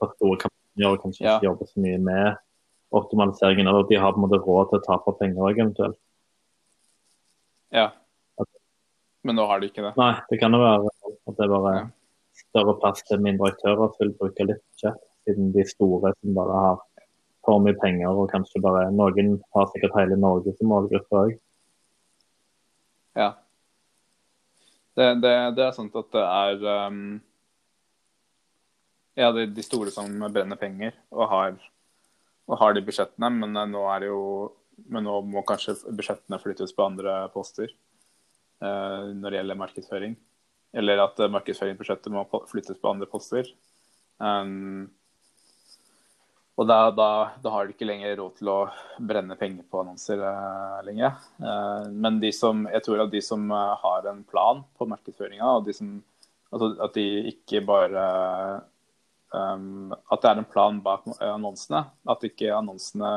på 0.00 0.08
store 0.16 0.40
kampanjer 0.42 0.90
og 0.90 1.02
kanskje 1.02 1.26
ja. 1.26 1.36
ikke 1.36 1.48
jobber 1.48 1.70
så 1.70 1.82
mye 1.84 2.00
med 2.02 2.40
optimaliseringen. 2.94 3.68
Eller 3.70 3.86
de 3.88 4.00
har 4.00 4.14
på 4.14 4.20
en 4.20 4.26
måte 4.26 4.40
råd 4.42 4.70
til 4.70 4.80
å 4.80 4.86
tape 4.86 5.14
penger 5.20 5.44
òg, 5.44 5.60
eventuelt. 5.60 6.00
Ja. 7.74 7.90
Men 9.24 9.38
nå 9.38 9.46
har 9.48 9.60
de 9.60 9.70
ikke 9.70 9.84
det? 9.86 9.94
Nei, 9.98 10.12
det 10.30 10.40
kan 10.40 10.54
jo 10.54 10.60
være 10.62 10.90
at 10.90 11.38
det 11.38 11.46
er 11.46 11.52
bare 11.52 11.74
ja. 11.76 11.84
større 12.42 12.74
plass 12.80 13.06
til 13.08 13.22
mindre 13.24 13.54
aktører 13.54 13.88
som 13.94 14.02
vil 14.02 14.12
bruke 14.18 14.48
litt 14.50 14.60
budsjett, 14.60 15.00
siden 15.24 15.54
de 15.54 15.64
store 15.68 16.12
som 16.18 16.36
bare 16.36 16.58
har 16.66 16.82
for 17.44 17.62
mye 17.64 17.76
penger 17.80 18.12
og 18.12 18.30
kanskje 18.32 18.62
bare 18.64 18.86
Noen 18.92 19.38
har 19.56 19.68
sikkert 19.72 19.96
hele 19.98 20.16
Norge 20.20 20.54
som 20.58 20.70
målgruppe 20.72 21.22
òg. 21.22 21.34
Ja. 23.14 23.30
Det, 24.94 25.06
det, 25.22 25.32
det, 25.56 25.62
er 25.64 25.72
sant 25.74 25.94
at 25.98 26.10
det 26.14 26.24
er 26.24 26.66
um, 26.86 26.98
Ja, 29.18 29.30
det 29.34 29.42
er 29.42 29.54
de 29.54 29.64
store 29.66 29.90
som 29.94 30.10
brenner 30.34 30.58
penger 30.58 30.94
og 31.14 31.26
har, 31.30 31.56
og 32.46 32.60
har 32.60 32.74
de 32.74 32.82
budsjettene, 32.86 33.30
men 33.30 33.58
nå 33.70 33.82
er 33.90 34.04
det 34.04 34.12
jo 34.12 34.22
men 34.90 35.06
nå 35.06 35.20
må 35.30 35.44
kanskje 35.46 35.76
budsjettene 35.94 36.40
flyttes 36.42 36.74
på 36.74 36.82
andre 36.82 37.28
poster 37.34 37.70
uh, 37.70 39.10
når 39.14 39.28
det 39.28 39.38
gjelder 39.38 39.60
markedsføring. 39.60 40.16
Eller 40.74 40.98
at 41.04 41.20
markedsføringsbudsjettet 41.30 42.10
må 42.10 42.24
flyttes 42.50 42.80
på 42.82 42.90
andre 42.90 43.06
poster. 43.06 43.46
Um, 44.18 44.90
og 46.54 46.68
da, 46.70 46.76
da, 46.94 47.06
da, 47.42 47.50
har 47.50 47.66
de 47.66 47.74
ikke 47.74 47.86
lenger 47.88 48.12
råd 48.20 48.36
til 48.38 48.50
å 48.52 48.58
brenne 49.02 49.34
penger 49.38 49.66
på 49.66 49.80
annonser 49.82 50.20
uh, 50.22 50.78
lenger. 50.86 51.16
Uh, 51.42 51.90
men 51.90 52.20
som, 52.36 52.62
jeg 52.70 52.84
tror 52.86 53.02
at 53.02 53.10
de 53.10 53.22
som 53.26 53.48
uh, 53.50 53.74
har 53.80 54.06
en 54.06 54.20
plan 54.28 54.60
på 54.78 54.86
markedsføringa, 54.86 55.48
og 55.50 55.66
de 55.66 55.74
som, 55.74 55.96
altså 56.54 56.68
at 56.86 56.94
de 56.94 57.06
ikke 57.32 57.64
bare 57.66 58.04
um, 59.34 59.90
At 59.90 60.22
det 60.22 60.30
er 60.30 60.42
en 60.44 60.52
plan 60.52 60.78
bak 60.84 61.08
annonsene. 61.18 61.88
At 62.06 62.22
ikke 62.28 62.54
annonsene 62.54 63.14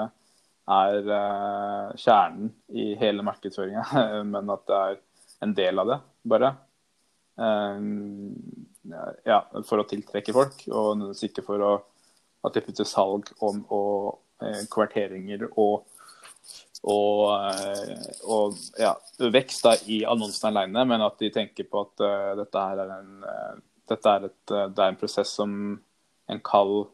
er 0.68 1.12
kjernen 1.96 2.50
i 2.74 2.90
hele 3.00 3.24
markedsføringa, 3.24 3.86
men 4.34 4.50
at 4.52 4.66
det 4.68 4.80
er 4.80 4.98
en 5.46 5.54
del 5.62 5.84
av 5.84 5.94
det, 5.94 6.00
bare. 6.34 6.56
Um, 7.38 8.34
ja, 9.30 9.44
for 9.70 9.84
å 9.84 9.86
tiltrekke 9.86 10.34
folk, 10.34 10.66
og 10.74 11.06
ikke 11.14 11.46
for 11.46 11.64
å, 11.64 11.72
at 12.46 12.56
de 12.56 12.64
putter 12.64 12.88
salg 12.88 13.30
om, 13.44 13.62
og 13.74 14.44
eh, 14.44 14.66
konverteringer 14.72 15.48
og, 15.50 15.88
og, 16.84 17.24
eh, 17.34 18.04
og 18.30 18.58
ja, 18.80 18.94
vekst 19.34 19.66
da, 19.66 19.76
i 19.90 20.04
annonsene 20.08 20.54
alene, 20.54 20.86
men 20.90 21.06
at 21.06 21.18
de 21.22 21.32
tenker 21.34 21.70
på 21.70 21.86
at 21.86 22.06
uh, 22.06 22.36
dette, 22.40 22.66
er 22.74 22.94
en, 23.00 23.16
uh, 23.26 23.58
dette 23.90 24.14
er, 24.14 24.30
et, 24.30 24.44
uh, 24.54 24.68
det 24.70 24.84
er 24.84 24.94
en 24.94 25.00
prosess 25.00 25.34
som 25.40 25.58
en 26.28 26.44
kald, 26.46 26.92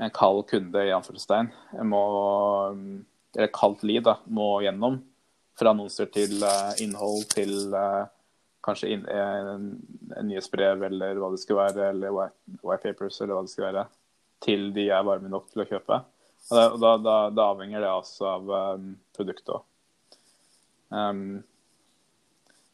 en 0.00 0.12
kald 0.16 0.46
kunde 0.48 0.86
i 0.86 0.94
anførselstegn 0.96 1.50
må 1.84 2.04
eller 3.36 3.50
kaldt 3.54 3.84
liv 3.86 4.00
da, 4.02 4.16
må 4.26 4.56
gjennom. 4.64 4.96
Fra 5.60 5.74
annonser 5.74 6.08
til 6.10 6.40
innhold 6.80 7.26
til 7.30 7.68
kanskje 8.64 8.90
inn, 8.94 9.04
en, 9.12 9.66
en 10.16 10.28
nyhetsbrev 10.28 10.82
eller 10.88 11.20
hva 11.20 11.28
det 11.34 11.40
skal 11.42 11.58
være, 11.60 11.90
eller 11.92 12.16
white 12.16 12.82
papers 12.82 13.20
eller 13.20 13.36
hva 13.36 13.44
det 13.44 13.52
skal 13.52 13.66
være, 13.68 13.84
til 14.44 14.70
de 14.76 14.88
er 14.90 15.06
varme 15.06 15.30
nok 15.32 15.50
til 15.52 15.64
å 15.64 15.68
kjøpe. 15.68 16.00
Og 16.50 16.56
da, 16.56 16.66
da, 16.80 16.92
da, 17.04 17.16
da 17.34 17.46
avhenger 17.52 17.84
det 17.84 17.92
også 17.92 18.26
av 18.30 18.50
um, 18.50 18.90
produktet. 19.16 19.66
Um, 20.88 21.42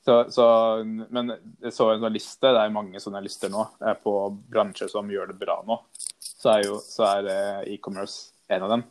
så, 0.06 0.20
så, 0.30 0.46
men 0.86 1.34
jeg 1.60 1.74
så 1.74 1.88
en 1.90 2.06
liste, 2.14 2.46
det 2.46 2.60
er 2.62 2.70
mange 2.72 3.00
sånne 3.02 3.24
lister 3.24 3.50
nå 3.50 3.64
på 4.04 4.12
bransjer 4.54 4.88
som 4.92 5.10
gjør 5.10 5.32
det 5.32 5.40
bra 5.40 5.58
nå. 5.66 5.80
Så 6.22 6.52
er 6.54 6.68
er 7.08 7.66
e-commerce 7.72 8.30
en 8.46 8.62
av 8.62 8.70
dem. 8.70 8.84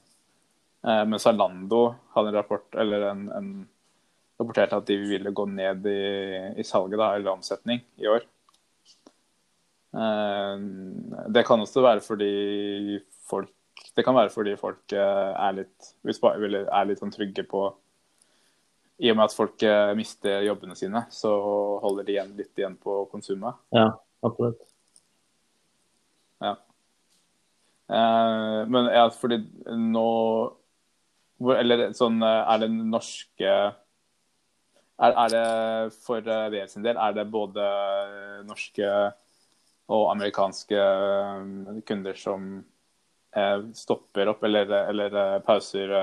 Eh, 0.87 1.05
men 1.05 1.19
Zalando 1.19 1.95
hadde 2.13 2.33
en 2.33 2.35
rapport, 2.35 2.75
eller 2.75 3.07
en, 3.13 3.23
en 3.31 3.49
rapporterte 4.39 4.77
at 4.77 4.87
de 4.87 4.97
ville 4.99 5.31
gå 5.31 5.45
ned 5.49 5.87
i, 5.87 6.01
i 6.59 6.67
salget, 6.67 6.99
da, 6.99 7.13
eller 7.15 7.31
omsetning, 7.31 7.81
i 7.95 8.11
år. 8.11 8.27
Eh, 9.95 10.59
det 11.31 11.43
kan 11.47 11.61
også 11.63 11.83
være 11.85 12.03
fordi 12.03 12.99
folk 13.29 13.51
det 13.95 14.03
kan 14.03 14.15
være 14.15 14.31
fordi 14.31 14.55
folk 14.59 14.91
eh, 14.95 15.31
er 15.39 15.55
litt, 15.61 15.89
er 16.03 16.87
litt 16.89 16.99
sånn 16.99 17.13
trygge 17.13 17.45
på 17.47 17.63
I 18.99 19.11
og 19.11 19.17
med 19.17 19.25
at 19.27 19.35
folk 19.35 19.63
eh, 19.63 19.91
mister 19.95 20.43
jobbene 20.43 20.75
sine, 20.75 21.05
så 21.11 21.31
holder 21.83 22.07
de 22.07 22.15
igjen, 22.15 22.33
litt 22.35 22.59
igjen 22.59 22.75
på 22.79 23.05
konsumet. 23.11 23.55
Ja, 23.75 23.93
absolutt. 24.25 24.59
Ja. 26.43 26.57
Men 27.87 28.87
ja, 28.89 29.03
fordi 29.13 29.37
nå 29.77 30.07
Eller 31.53 31.83
sånn 31.93 32.17
Er 32.25 32.57
det 32.63 32.69
norske 32.73 33.51
Er, 33.53 35.13
er 35.13 35.29
det 35.29 35.43
for 36.01 36.25
sin 36.71 36.83
del, 36.83 36.97
er 36.97 37.13
det 37.13 37.27
både 37.29 37.67
norske 38.49 38.89
og 39.91 40.07
amerikanske 40.15 40.79
eh, 40.79 41.81
kunder 41.85 42.17
som 42.17 42.47
uh, 43.37 43.59
stopper 43.77 44.31
opp 44.31 44.43
eller, 44.47 44.71
eller 44.89 45.13
uh, 45.13 45.37
pauser 45.45 45.93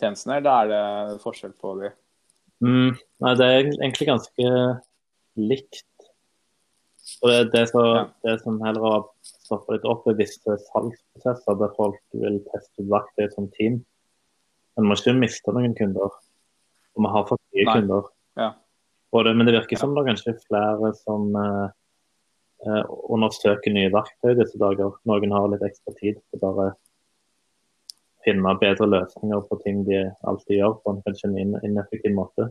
tjenestene, 0.00 0.38
eller 0.40 0.50
er 0.54 0.70
det 0.72 1.22
forskjell 1.22 1.52
på 1.60 1.74
de? 1.82 1.92
Mm, 2.64 2.94
nei, 2.96 3.34
det 3.38 3.46
er 3.50 3.68
egentlig 3.74 4.08
ganske 4.08 4.52
likt. 5.36 5.82
Og 7.20 7.30
det, 7.30 7.38
det, 7.52 7.64
så, 7.70 7.82
ja. 7.84 8.04
det 8.24 8.38
som 8.42 8.56
heller 8.64 8.86
har 8.88 9.04
stoppa 9.44 9.76
litt 9.76 9.86
opp, 9.88 10.06
er 10.08 10.18
visse 10.18 10.58
salgsprosesser 10.70 11.58
der 11.60 11.72
folk 11.76 12.00
vil 12.16 12.40
teste 12.50 12.82
ut 12.82 12.90
verktøy 12.92 13.28
som 13.34 13.48
team. 13.58 13.82
Men 14.74 14.88
man 14.88 14.94
må 14.94 14.98
ikke 14.98 15.16
miste 15.18 15.54
noen 15.54 15.76
kunder. 15.78 16.14
Og 16.94 17.04
vi 17.04 17.12
har 17.14 17.26
fått 17.28 17.42
nye 17.54 17.66
Nei. 17.68 17.74
kunder. 17.78 18.10
Ja. 18.40 18.50
Det, 19.14 19.32
men 19.38 19.46
det 19.46 19.54
virker 19.54 19.76
ja. 19.76 19.80
som 19.84 19.94
det 19.94 20.02
er 20.02 20.08
kanskje 20.10 20.32
flere 20.42 20.90
som 20.98 21.28
eh, 21.38 21.50
eh, 21.62 21.74
undersøker 22.64 23.72
nye 23.72 23.92
verktøy 23.92 24.34
disse 24.38 24.58
dager. 24.60 24.94
Noen 25.08 25.32
har 25.34 25.48
litt 25.52 25.64
ekstra 25.66 25.94
tid 26.00 26.20
til 26.20 26.42
bare 26.42 26.72
finne 28.24 28.54
bedre 28.60 28.88
løsninger 28.88 29.42
på 29.48 29.58
ting 29.64 29.82
de 29.88 30.04
alltid 30.24 30.60
gjør 30.60 30.78
på 30.80 30.94
en 30.94 31.02
kanskje 31.04 31.32
en 31.42 31.58
ineffektiv 31.60 32.14
måte. 32.16 32.48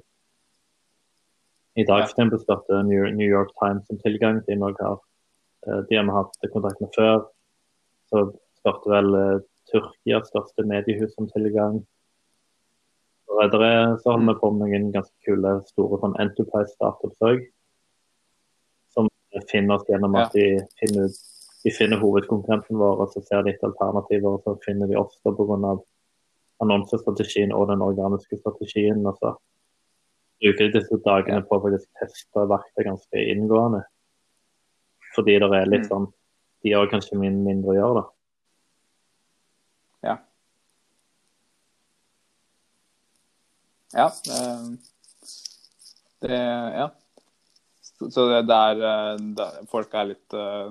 I 1.76 1.86
dag 1.90 2.06
for 2.12 2.38
starter 2.38 2.84
New 2.86 3.26
York 3.26 3.50
Times 3.58 3.90
om 3.90 3.98
tilgang 4.04 4.44
til 4.46 4.60
noe 4.62 4.76
eh, 4.78 5.80
de 5.90 5.98
har 5.98 6.06
vi 6.06 6.18
hatt 6.20 6.52
kontakt 6.54 6.82
med 6.84 6.94
før. 6.94 7.26
Så 8.14 8.28
spurte 8.60 8.92
vel 8.94 9.10
uh, 9.18 9.42
Tyrkias 9.72 10.30
største 10.30 10.68
mediehus 10.70 11.16
som 11.16 11.26
tilgang 11.32 11.82
redere 13.42 13.98
så 14.02 14.12
holder 14.14 14.34
vi 14.34 14.40
på 14.40 14.52
med 14.52 14.68
noen 14.68 14.92
ganske 14.94 15.16
kule 15.26 15.54
store 15.70 16.00
sånn 16.02 16.16
enterprise 16.22 16.74
startups 16.76 17.26
òg. 17.30 17.44
Finner 19.52 19.78
oss 19.78 19.88
gjennom 19.90 20.16
at 20.20 20.36
de 20.36 20.48
finner, 20.80 21.10
de 21.64 21.74
finner 21.74 22.02
hovedkonkurrenten 22.02 22.80
vår, 22.80 23.04
og 23.04 23.14
så 23.14 23.24
ser 23.28 23.46
de 23.46 23.54
etter 23.54 23.70
alternativer, 23.72 24.38
og 24.38 24.44
så 24.46 24.56
finner 24.66 24.90
de 24.92 25.00
oss 25.00 25.18
pga. 25.24 25.78
annonsestrategien 26.64 27.52
og 27.52 27.68
den 27.68 27.82
organiske 27.82 28.38
strategien. 28.40 29.06
og 29.06 29.18
så 29.20 29.36
bruker 30.44 30.72
disse 30.74 31.00
dagene 31.06 31.44
på 31.48 31.58
å 31.58 31.72
teste 32.00 32.48
verktøy 32.52 32.84
ganske 32.88 33.24
inngående. 33.32 33.84
Fordi 35.16 35.38
det 35.40 35.50
er 35.54 35.70
litt 35.70 35.86
mm. 35.86 35.92
sånn 35.92 36.08
De 36.64 36.74
har 36.74 36.90
kanskje 36.92 37.20
mindre 37.20 37.74
å 37.74 37.76
gjøre, 37.76 38.02
da. 38.02 38.06
Ja. 43.94 44.10
Det, 46.24 46.38
ja. 46.80 46.88
Så 48.12 48.28
det 48.32 48.44
der, 48.50 48.84
der 49.38 49.60
folk 49.72 49.94
er 49.94 50.10
litt 50.12 50.36
eh, 50.36 50.70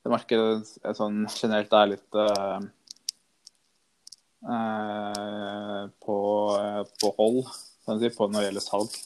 Det 0.00 0.12
markedet 0.12 0.78
er 0.82 0.96
sånn 0.96 1.24
generelt 1.28 1.72
er 1.76 1.90
litt 1.90 2.16
uh, 2.16 2.60
på, 6.00 6.16
på, 7.02 7.10
hold, 7.18 7.42
kan 7.84 8.00
si, 8.00 8.08
på 8.14 8.28
når 8.30 8.38
det 8.38 8.46
gjelder 8.46 8.64
salg. 8.64 8.96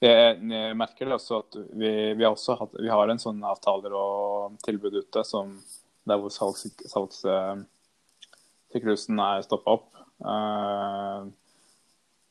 Jeg, 0.00 0.38
jeg 0.40 0.78
merker 0.80 1.10
det 1.10 1.18
også 1.18 1.42
at 1.42 1.58
vi, 1.76 1.90
vi, 2.16 2.24
har 2.24 2.32
også 2.32 2.56
hatt, 2.56 2.78
vi 2.80 2.88
har 2.88 3.12
en 3.12 3.20
sånn 3.20 3.44
avtaler 3.44 3.92
og 3.92 4.56
tilbud 4.64 4.96
ute 4.96 5.24
som 5.28 5.52
der 6.08 6.16
hvor 6.16 6.32
salgssyklusen 6.32 6.88
salgs, 9.20 9.26
er 9.26 9.44
stoppa 9.44 9.76
opp. 9.76 9.90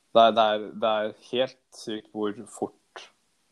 Det 0.10 0.22
er, 0.24 0.34
det, 0.34 0.44
er, 0.44 0.66
det 0.82 0.90
er, 0.90 1.14
helt 1.30 1.60
sykt 1.78 2.10
hvor 2.14 2.34
fort 2.50 2.79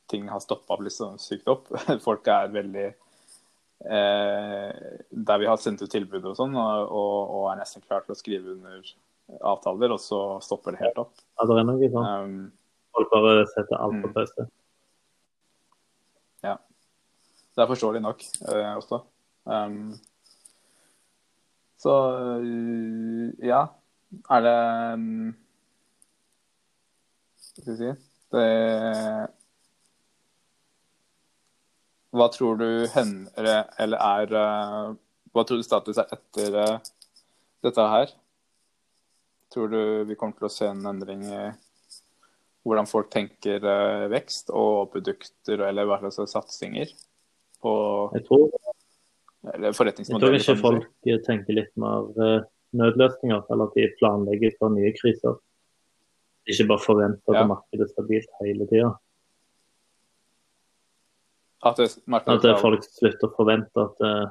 ting 0.08 0.28
har 0.30 0.39
stoppa 0.43 0.78
liksom, 0.82 1.17
sykt 1.22 1.48
opp. 1.52 1.70
Folk 2.06 2.28
er 2.32 2.54
veldig 2.54 2.86
eh, 2.88 4.72
Der 5.10 5.41
vi 5.41 5.50
har 5.50 5.60
sendt 5.62 5.84
ut 5.84 5.91
tilbud 5.91 6.26
og 6.26 6.38
sånn, 6.39 6.56
og, 6.58 6.91
og, 6.91 7.43
er 7.52 7.62
nesten 7.62 7.84
klar 7.86 8.06
til 8.06 8.15
å 8.15 8.20
skrive 8.20 8.56
under 8.56 8.93
avtaler, 9.43 9.91
og 9.91 10.00
så 10.02 10.22
stopper 10.43 10.76
det 10.76 10.86
helt 10.86 11.02
opp. 11.04 11.15
Ja, 11.36 11.48
det 11.50 11.58
er 11.60 11.67
noe 11.67 11.91
sånn. 11.91 12.08
Um, 12.08 12.38
Folk 12.98 13.12
bare 13.13 13.48
setter 13.52 13.78
alt 13.78 14.00
på 14.02 14.10
mm. 14.10 14.13
pause. 14.15 14.48
Ja. 16.46 16.56
Det 17.54 17.63
er 17.63 17.70
forståelig 17.70 18.02
nok 18.06 18.24
eh, 18.48 18.72
også. 18.78 19.02
Um, 19.46 19.91
så 21.78 21.93
ja. 23.43 23.67
Er 24.32 24.41
det 24.41 24.56
um, 24.96 25.36
skal 27.58 27.74
vi 27.74 27.78
si. 27.78 27.91
Det 28.32 28.48
Hva 32.17 32.30
tror 32.34 32.58
du 32.60 32.69
hender 32.93 33.65
eller 33.77 33.97
er 34.01 34.38
eh, 34.41 34.95
Hva 35.36 35.43
tror 35.45 35.60
du 35.60 35.65
status 35.65 35.99
er 36.01 36.10
etter 36.15 36.58
eh, 36.63 36.89
dette 37.65 37.88
her? 37.93 38.13
Tror 39.53 39.71
du 39.71 39.82
vi 40.10 40.17
kommer 40.19 40.38
til 40.38 40.49
å 40.49 40.53
se 40.53 40.69
en 40.69 40.86
endring 40.89 41.23
i 41.27 41.41
hvordan 42.67 42.89
folk 42.89 43.12
tenker 43.13 43.63
eh, 43.63 44.08
vekst 44.12 44.51
og 44.51 44.89
produkter, 44.91 45.62
eller 45.69 45.88
hva 45.88 46.01
slags 46.03 46.34
satsinger 46.36 46.91
på 47.63 47.73
jeg 48.17 48.25
tror, 48.27 48.49
eller 49.53 49.77
forretningsmodeller? 49.77 50.36
Jeg 50.36 50.43
tror 50.43 50.58
ikke 50.58 50.65
folk 50.65 51.27
tenker 51.30 51.60
litt 51.62 51.71
mer 51.80 52.10
nødløsninger, 52.75 53.45
eller 53.47 53.69
at 53.69 53.77
de 53.77 53.88
planlegger 54.01 54.58
for 54.60 54.75
nye 54.75 54.91
kriser. 54.97 55.39
Ikke 56.47 56.67
bare 56.73 56.84
forventer 56.84 57.34
at 57.36 57.39
ja. 57.39 57.47
markedet 57.47 57.88
er 57.88 57.93
stabilt 57.93 58.36
hele 58.41 58.67
tida. 58.67 58.91
At, 61.65 61.80
at 61.82 62.48
folk 62.62 62.84
slutter 62.86 63.30
å 63.30 63.34
forvente 63.34 63.82
at 63.82 64.04
uh, 64.06 64.28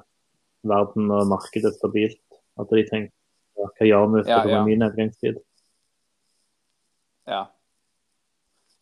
verden 0.67 1.11
og 1.11 1.27
markedet 1.31 1.73
er 1.73 1.77
stabilt. 1.79 2.23
At 2.61 2.71
de 2.73 2.85
tenker 2.87 3.12
hva 3.57 3.89
gjør 3.89 4.07
vi 4.12 4.23
for 4.27 4.31
ja, 4.31 4.41
ja. 4.53 4.62
min 4.65 4.81
nedgangstid? 4.83 5.39
Ja. 7.27 7.43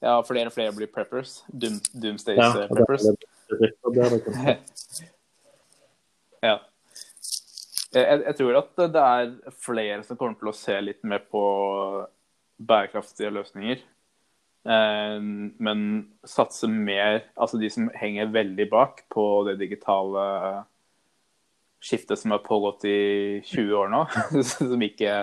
ja, 0.02 0.14
flere 0.26 0.50
og 0.50 0.54
flere 0.56 0.74
blir 0.76 0.90
preppers. 0.92 1.38
Doom, 1.48 1.78
doomsdays 1.94 2.38
ja, 2.42 2.48
ja. 6.44 6.56
Jeg, 7.94 8.22
jeg, 8.26 8.34
tror 8.40 8.58
at 8.58 8.82
det 8.90 9.04
er 9.06 9.32
flere 9.62 10.02
som 10.04 10.18
kommer 10.18 10.36
til 10.40 10.50
å 10.50 10.56
se 10.58 10.76
litt 10.82 11.02
mer 11.06 11.22
på 11.30 11.42
bærekraftige 12.58 13.30
løsninger. 13.34 13.78
Eh, 14.64 15.16
men 15.60 15.80
satse 16.24 16.64
mer 16.72 17.18
Altså 17.36 17.58
de 17.60 17.68
som 17.68 17.90
henger 17.92 18.30
veldig 18.32 18.64
bak 18.70 19.02
på 19.12 19.24
det 19.50 19.58
digitale 19.60 20.22
skiftet 21.84 22.16
som 22.16 22.32
har 22.32 22.40
pågått 22.46 22.86
i 22.88 23.42
20 23.44 23.74
år 23.76 23.90
nå, 23.92 24.00
som 24.48 24.80
ikke 24.86 25.18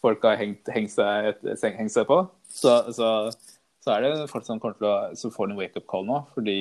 folk 0.00 0.24
har 0.24 0.38
hengt, 0.40 0.70
hengt, 0.72 0.94
seg, 0.94 1.36
hengt 1.76 1.92
seg, 1.92 2.06
på, 2.08 2.22
så, 2.48 2.78
så, 2.94 3.10
så, 3.82 3.92
er 3.92 4.06
det 4.06 4.30
folk 4.30 4.46
som 4.46 4.60
kommer 4.62 4.78
til 4.78 4.88
å 4.88 4.96
som 5.18 5.34
får 5.34 5.50
en 5.50 5.58
wake-up 5.58 5.84
call 5.90 6.08
nå. 6.08 6.22
fordi 6.36 6.58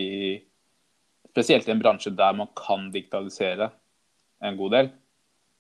Spesielt 1.38 1.68
i 1.68 1.72
en 1.72 1.80
bransje 1.80 2.10
der 2.18 2.34
man 2.34 2.50
kan 2.58 2.88
digitalisere 2.90 3.68
en 4.42 4.56
god 4.58 4.72
del. 4.74 4.88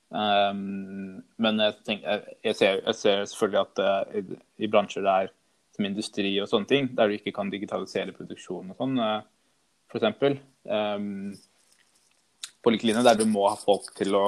Um, 0.09 1.19
men 1.37 1.59
jeg, 1.61 1.75
tenker, 1.85 2.23
jeg, 2.41 2.55
ser, 2.57 2.79
jeg, 2.79 2.95
ser, 2.97 3.25
selvfølgelig 3.29 3.59
at 3.61 3.81
uh, 3.83 4.15
i, 4.17 4.39
i, 4.63 4.69
bransjer 4.73 5.05
der 5.05 5.29
som 5.77 5.85
industri 5.85 6.33
og 6.41 6.49
sånne 6.49 6.69
ting, 6.69 6.89
der 6.97 7.07
du 7.07 7.17
ikke 7.17 7.35
kan 7.35 7.51
digitalisere 7.53 8.15
produksjon 8.15 8.73
og 8.73 8.79
sånn, 8.81 8.97
uh, 8.97 9.21
f.eks. 9.91 10.39
Um, 10.65 11.35
på 12.65 12.73
lik 12.73 12.83
linje 12.87 13.05
der 13.05 13.19
du 13.19 13.27
må 13.29 13.45
ha 13.47 13.55
folk 13.61 13.93
til 13.95 14.17
å 14.17 14.25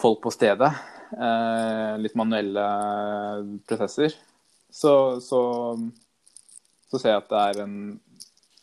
folk 0.00 0.22
på 0.24 0.32
stedet. 0.32 0.72
Uh, 1.12 2.00
litt 2.00 2.16
manuelle 2.18 2.64
prosesser. 3.68 4.16
Så, 4.72 5.20
så, 5.24 5.40
så, 6.88 6.98
ser 6.98 7.14
jeg 7.14 7.22
at 7.22 7.30
det 7.30 7.44
er 7.44 7.62
en 7.64 7.76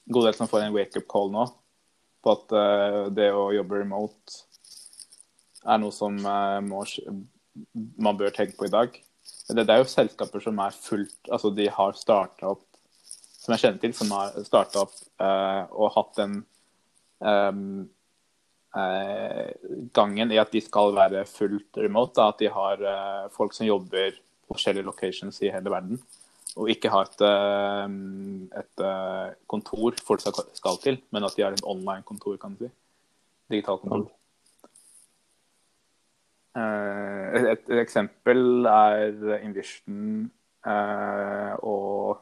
god 0.06 0.28
del 0.28 0.38
som 0.38 0.50
får 0.50 0.66
en 0.66 0.76
wake-up 0.76 1.08
call 1.10 1.32
nå 1.34 1.48
på 2.26 2.34
at 2.34 2.54
det 3.14 3.28
å 3.38 3.52
jobbe 3.54 3.80
remote 3.84 4.40
er 5.66 5.82
noe 5.82 5.94
som 5.94 6.16
må, 6.18 6.80
man 8.02 8.18
bør 8.18 8.34
tenke 8.34 8.58
på 8.58 8.66
i 8.66 8.74
dag. 8.74 8.98
Det, 9.26 9.62
det, 9.62 9.70
er 9.70 9.82
jo 9.82 9.90
selskaper 9.90 10.42
som 10.42 10.60
er 10.62 10.74
fullt 10.74 11.30
Altså 11.30 11.52
de 11.54 11.68
har 11.70 11.98
starta 11.98 12.50
opp, 12.56 12.66
som 13.42 13.54
jeg 13.54 13.62
kjenner 13.62 13.82
til, 13.84 13.94
som 13.98 14.14
har 14.16 14.38
starta 14.46 14.86
opp 14.86 14.96
uh, 15.22 15.70
og 15.70 15.94
hatt 15.94 16.16
den 16.18 16.40
um, 17.22 17.84
uh, 18.74 19.50
gangen 19.94 20.34
i 20.34 20.42
at 20.42 20.54
de 20.54 20.64
skal 20.66 20.96
være 20.98 21.26
fullt 21.30 21.82
remote. 21.84 22.16
Da, 22.18 22.32
at 22.34 22.42
de 22.42 22.50
har 22.54 22.86
folk 23.36 23.54
som 23.54 23.70
jobber 23.70 24.18
på 24.46 24.58
forskjellige 24.58 24.88
locations 24.88 25.42
i 25.46 25.54
hele 25.54 25.74
verden. 25.74 26.02
Og 26.56 26.72
ikke 26.72 26.88
ha 26.88 27.02
et, 27.04 27.22
et 28.56 28.84
kontor 29.52 29.98
folk 30.08 30.22
skal 30.24 30.78
til, 30.80 31.02
men 31.12 31.28
at 31.28 31.36
de 31.36 31.44
har 31.44 31.52
et 31.52 31.66
online 31.68 32.06
kontor, 32.08 32.38
kan 32.40 32.56
du 32.56 32.64
si. 32.64 32.72
Digitalt 33.52 33.82
kontor. 33.82 34.08
Eh, 34.10 34.25
et, 36.56 37.48
et, 37.52 37.72
eksempel 37.82 38.68
er 38.72 39.42
Invision 39.44 40.30
eh, 40.64 41.52
og 41.68 42.22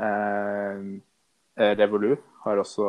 eh, 0.00 0.86
Revolu 1.76 2.14
har 2.46 2.62
også 2.62 2.86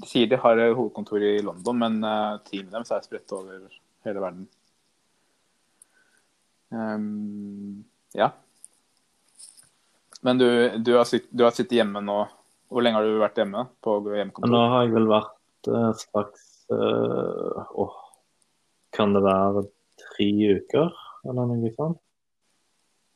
De 0.00 0.08
sier 0.10 0.30
de 0.30 0.40
har 0.42 0.62
hovedkontor 0.66 1.22
i 1.22 1.36
London, 1.42 1.78
men 1.78 2.00
eh, 2.02 2.40
teamet 2.48 2.74
deres 2.74 2.90
er 2.94 3.06
spredt 3.06 3.36
over 3.36 3.68
hele 4.06 4.24
verden. 4.24 4.48
Um, 6.70 7.84
ja. 8.12 8.32
Men 10.20 10.38
du, 10.38 10.48
du, 10.78 10.92
har 10.96 11.04
sitt, 11.04 11.30
du, 11.30 11.44
har 11.46 11.54
sittet 11.56 11.78
hjemme 11.80 12.02
nå. 12.04 12.18
Hvor 12.68 12.84
lenge 12.84 13.00
har 13.00 13.06
du 13.06 13.20
vært 13.22 13.38
hjemme 13.40 13.64
på 13.84 13.96
hjemmekontor? 14.12 14.52
Nå 14.52 14.64
har 14.74 14.84
jeg 14.84 14.94
vel 14.98 15.08
vært 15.08 15.70
uh, 15.72 15.90
straks 15.96 16.48
uh, 16.74 17.70
oh, 17.80 17.94
Kan 18.98 19.14
det 19.14 19.22
være 19.22 19.64
tre 20.02 20.28
uker, 20.58 20.94
eller 21.24 21.50
noe 21.52 21.72
sånt? 21.76 22.00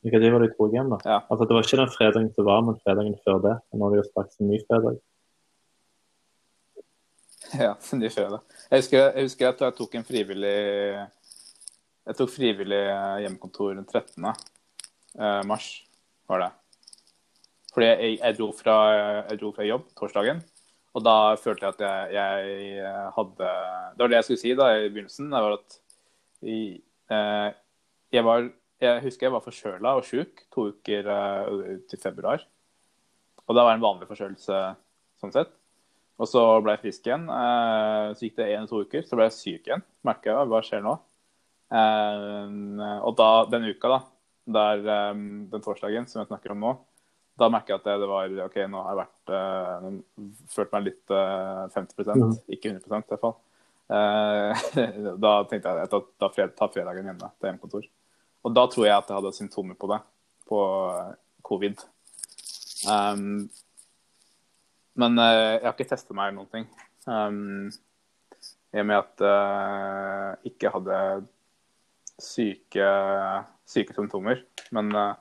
Hvilken 0.02 0.22
tid 0.22 0.32
var 0.34 0.42
det 0.42 0.50
jeg 0.50 0.74
hjem, 0.74 0.90
da? 0.90 0.98
Ja. 1.06 1.18
Altså, 1.30 1.46
det 1.46 1.54
var 1.54 1.66
ikke 1.66 1.78
den 1.78 1.90
fredagen 1.94 2.30
som 2.34 2.46
var, 2.46 2.62
men 2.66 2.78
fredagen 2.82 3.18
før 3.22 3.42
det. 3.42 3.54
Nå 3.70 3.84
har 3.84 3.92
det 3.92 4.00
jo 4.00 4.06
straks 4.08 4.40
en 4.40 4.48
ny 4.50 4.58
fredag. 4.66 4.96
Ja, 7.52 7.74
ny 8.00 8.08
fredag. 8.10 8.40
Jeg 8.70 8.82
husker, 8.82 9.04
jeg 9.12 9.28
husker 9.28 9.52
at 9.52 9.62
jeg 9.62 9.76
tok 9.76 9.94
en 9.98 10.06
frivillig 10.08 10.56
Jeg 12.02 12.18
tok 12.18 12.32
frivillig 12.32 12.80
hjemmekontor 13.22 13.76
den 13.76 13.86
13. 13.86 14.26
Eh, 14.26 15.42
mars, 15.46 15.68
var 16.26 16.42
det. 16.42 16.50
Fordi 17.74 17.86
jeg, 17.86 18.16
jeg, 18.18 18.36
dro 18.38 18.48
fra, 18.56 18.76
jeg, 18.96 19.38
dro 19.40 19.52
fra, 19.54 19.68
jobb 19.68 19.84
torsdagen, 19.98 20.42
og 20.92 21.04
da 21.04 21.16
følte 21.40 21.64
jeg 21.64 21.74
at 21.74 22.12
jeg, 22.12 22.48
jeg, 22.76 23.04
hadde 23.16 23.52
Det 23.96 24.04
var 24.04 24.10
det 24.12 24.18
jeg 24.18 24.26
skulle 24.26 24.42
si 24.42 24.54
da 24.58 24.66
i 24.76 24.90
begynnelsen. 24.90 25.30
det 25.32 25.40
var 25.44 25.54
at 25.56 25.78
jeg, 26.42 26.82
eh, 27.08 27.48
jeg 28.12 28.24
var 28.26 28.50
jeg 28.82 29.02
husker 29.04 29.28
jeg 29.28 29.32
var 29.32 29.44
forkjøla 29.44 29.94
og 29.94 30.06
sjuk 30.08 30.40
to 30.50 30.64
uker 30.72 31.06
uh, 31.06 31.76
ut 31.78 31.92
i 31.94 31.98
februar. 32.02 32.42
Og 33.46 33.54
det 33.54 33.62
var 33.62 33.76
en 33.76 33.84
vanlig 33.84 34.08
forkjølelse 34.08 34.56
sånn 35.22 35.34
sett. 35.34 35.52
Og 36.18 36.26
så 36.26 36.42
ble 36.64 36.74
jeg 36.74 36.82
frisk 36.82 37.06
igjen. 37.06 37.28
Uh, 37.30 38.10
så 38.10 38.26
gikk 38.26 38.40
det 38.40 38.48
én 38.56 38.66
to 38.66 38.82
uker, 38.82 39.04
så 39.06 39.14
ble 39.14 39.28
jeg 39.28 39.36
syk 39.36 39.70
igjen. 39.70 39.84
Merka 40.02 40.34
jeg 40.34 40.50
hva 40.50 40.62
skjer 40.66 40.82
nå. 40.82 40.96
Og 41.72 43.14
da, 43.22 43.30
den 43.54 43.70
uka, 43.70 43.88
da, 43.94 44.00
der, 44.58 44.82
den 45.54 45.62
torsdagen 45.64 46.10
som 46.10 46.20
jeg 46.20 46.32
snakker 46.32 46.52
om 46.52 46.66
nå, 46.66 46.74
da 47.42 47.50
merker 47.52 47.74
jeg 47.74 47.82
at 47.82 47.88
det, 47.88 47.96
det, 48.02 48.10
var 48.10 48.36
OK, 48.46 48.60
nå 48.70 48.82
har 48.86 48.92
jeg 48.92 49.00
vært 49.02 49.32
uh, 49.34 50.36
følt 50.54 50.76
meg 50.76 50.86
litt 50.90 51.14
50 51.14 52.12
mm. 52.12 52.36
ikke 52.56 52.76
100% 52.76 52.86
i 52.86 53.14
hvert 53.14 53.26
fall. 53.26 53.40
da 55.26 55.32
tenkte 55.50 55.68
jeg 55.68 55.84
at 55.84 55.92
da, 55.92 56.28
tar 56.32 56.70
fredagen 56.72 57.10
hjemme 57.10 57.28
til 57.34 57.48
hjemmekontor. 57.50 57.90
Og 58.42 58.54
da 58.54 58.66
tror 58.70 58.86
jeg 58.88 58.96
at 58.96 59.10
jeg 59.10 59.18
hadde 59.18 59.36
symptomer 59.36 59.78
på 59.78 59.88
det, 59.92 59.98
på 60.50 60.60
eh, 60.90 61.12
covid. 61.46 61.82
Um, 62.90 63.46
men 64.98 65.18
uh, 65.18 65.54
jeg 65.54 65.64
har 65.64 65.76
ikke 65.76 65.88
testa 65.92 66.16
meg 66.16 66.32
eller 66.32 66.40
noen 66.40 66.52
ting. 66.52 66.66
Um, 67.06 67.70
I 68.74 68.82
og 68.82 68.88
med 68.88 68.98
at 68.98 69.22
jeg 69.22 70.32
uh, 70.34 70.48
ikke 70.50 70.72
hadde 70.74 70.98
syke, 72.22 72.88
syke 73.68 73.96
symptomer. 73.96 74.42
Men 74.74 74.90
uh, 74.96 75.14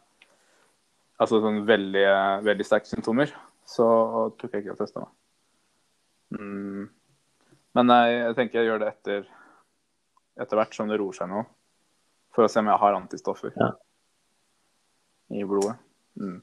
altså 1.22 1.42
sånn 1.44 1.62
veldig, 1.68 2.08
veldig 2.46 2.66
sterke 2.66 2.90
symptomer, 2.90 3.34
så 3.68 3.86
tok 4.42 4.56
jeg 4.56 4.66
ikke 4.66 4.76
å 4.76 4.80
teste 4.80 5.04
meg. 5.04 5.12
Mm. 6.40 6.88
Men 7.78 7.94
jeg, 7.96 8.16
jeg 8.18 8.38
tenker 8.38 8.62
jeg 8.62 8.72
gjør 8.72 8.82
det 8.82 8.92
etter, 8.92 9.28
etter 10.42 10.60
hvert 10.60 10.76
som 10.76 10.92
det 10.92 11.00
roer 11.00 11.18
seg 11.18 11.30
nå 11.32 11.44
for 12.32 12.48
å 12.48 12.52
se 12.52 12.62
om 12.62 12.70
jeg 12.72 12.80
har 12.82 12.96
antistoffer 12.96 13.54
ja. 13.60 13.70
i 15.36 15.44
blodet. 15.48 15.76
Mm. 16.20 16.40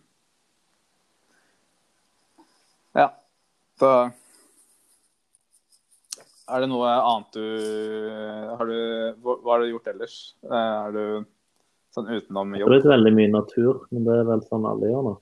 Ja, 2.96 3.10
Så 3.78 3.88
Er 6.48 6.62
det 6.64 6.70
noe 6.70 6.88
annet 6.88 7.36
du 7.36 7.44
Har 8.56 8.64
du 8.64 8.78
Hva, 9.20 9.34
hva 9.44 9.50
har 9.52 9.60
du 9.60 9.68
gjort 9.68 9.90
ellers? 9.92 10.14
Er 10.48 10.96
du 10.96 11.02
sånn 11.94 12.10
utenom 12.10 12.54
jobb? 12.58 12.72
Det 12.72 12.78
er 12.82 12.92
veldig 12.94 13.14
mye 13.16 13.32
natur, 13.32 13.80
men 13.92 14.06
det 14.06 14.18
er 14.20 14.28
vel 14.28 14.44
sånn 14.48 14.66
alle 14.68 14.92
gjør 14.92 15.06
nå. 15.08 15.14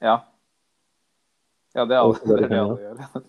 Ja. 0.00 0.16
Ja, 1.76 1.84
det 1.86 1.94
er 1.94 2.00
alle, 2.00 2.18
det, 2.26 2.48
det 2.50 2.60
alle 2.60 2.80
gjør. 2.82 3.24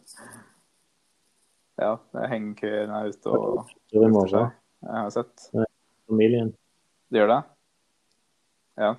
ja, 1.84 1.92
det 2.16 2.28
er 2.28 3.10
ute 3.12 3.34
og 3.36 3.48
løfter 3.60 4.14
morgen. 4.16 4.54
Jeg 4.82 4.98
har 4.98 5.12
sett. 5.14 5.50
Familien. 6.10 6.54
Det 7.12 7.22
gjør 7.22 7.36
det? 7.36 7.42
Ja. 8.82 8.96